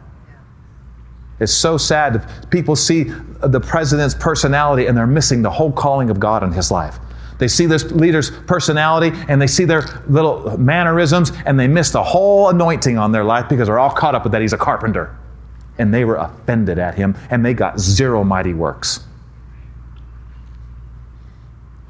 [1.39, 2.25] It's so sad.
[2.49, 6.71] People see the president's personality and they're missing the whole calling of God in his
[6.71, 6.99] life.
[7.39, 12.03] They see this leader's personality and they see their little mannerisms and they miss the
[12.03, 15.17] whole anointing on their life because they're all caught up with that he's a carpenter.
[15.77, 19.01] And they were offended at him and they got zero mighty works.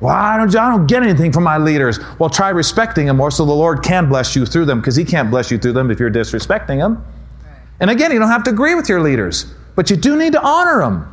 [0.04, 1.98] Well, I don't, I don't get anything from my leaders.
[2.20, 5.06] Well, try respecting them more so the Lord can bless you through them because He
[5.06, 7.06] can't bless you through them if you're disrespecting them.
[7.80, 9.46] And again, you don't have to agree with your leaders,
[9.78, 11.10] but you do need to honor them.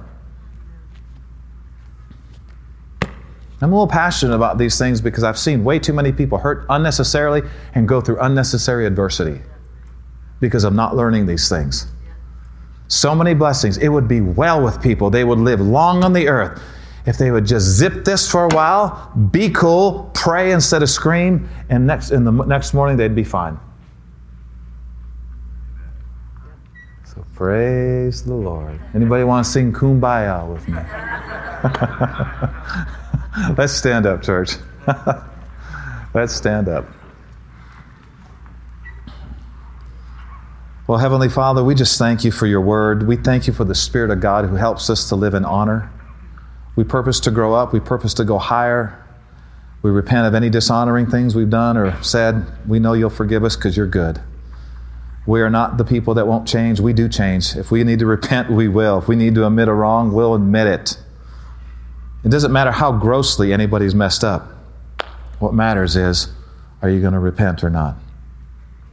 [3.63, 6.67] I'm a little passionate about these things because I've seen way too many people hurt
[6.69, 7.43] unnecessarily
[7.77, 9.41] and go through unnecessary adversity
[10.41, 11.87] because of not learning these things.
[12.89, 13.79] So many blessings.
[13.79, 15.11] It would be well with people.
[15.11, 16.61] They would live long on the earth
[17.07, 21.49] if they would just zip this for a while, be cool, pray instead of scream,
[21.69, 23.59] and next in the next morning they'd be fine.
[27.05, 28.79] So praise the Lord.
[28.95, 30.79] Anybody want to sing Kumbaya with me?
[33.57, 34.53] Let's stand up, church.
[36.15, 36.87] Let's stand up.
[40.87, 43.07] Well, Heavenly Father, we just thank you for your word.
[43.07, 45.89] We thank you for the Spirit of God who helps us to live in honor.
[46.81, 49.05] We purpose to grow up, we purpose to go higher.
[49.83, 52.47] We repent of any dishonoring things we've done or said.
[52.67, 54.19] We know you'll forgive us because you're good.
[55.27, 56.81] We are not the people that won't change.
[56.81, 57.55] We do change.
[57.55, 58.97] If we need to repent, we will.
[58.97, 60.99] If we need to admit a wrong, we'll admit it.
[62.25, 64.49] It doesn't matter how grossly anybody's messed up.
[65.39, 66.33] What matters is,
[66.81, 67.97] are you going to repent or not?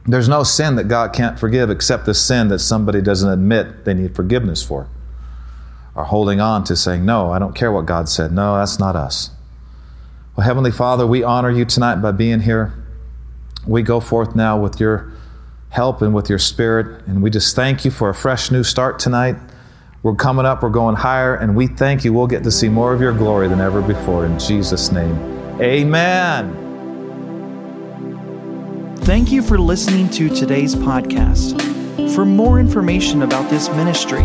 [0.04, 3.94] There's no sin that God can't forgive except the sin that somebody doesn't admit they
[3.94, 4.90] need forgiveness for.
[5.98, 8.30] Or holding on to saying, no, I don't care what God said.
[8.30, 9.32] No, that's not us.
[10.36, 12.72] Well, Heavenly Father, we honor you tonight by being here.
[13.66, 15.12] We go forth now with your
[15.70, 19.00] help and with your spirit, and we just thank you for a fresh new start
[19.00, 19.34] tonight.
[20.04, 22.12] We're coming up, we're going higher, and we thank you.
[22.12, 24.24] We'll get to see more of your glory than ever before.
[24.24, 25.18] In Jesus' name,
[25.60, 26.54] amen.
[28.98, 31.60] Thank you for listening to today's podcast.
[32.14, 34.24] For more information about this ministry,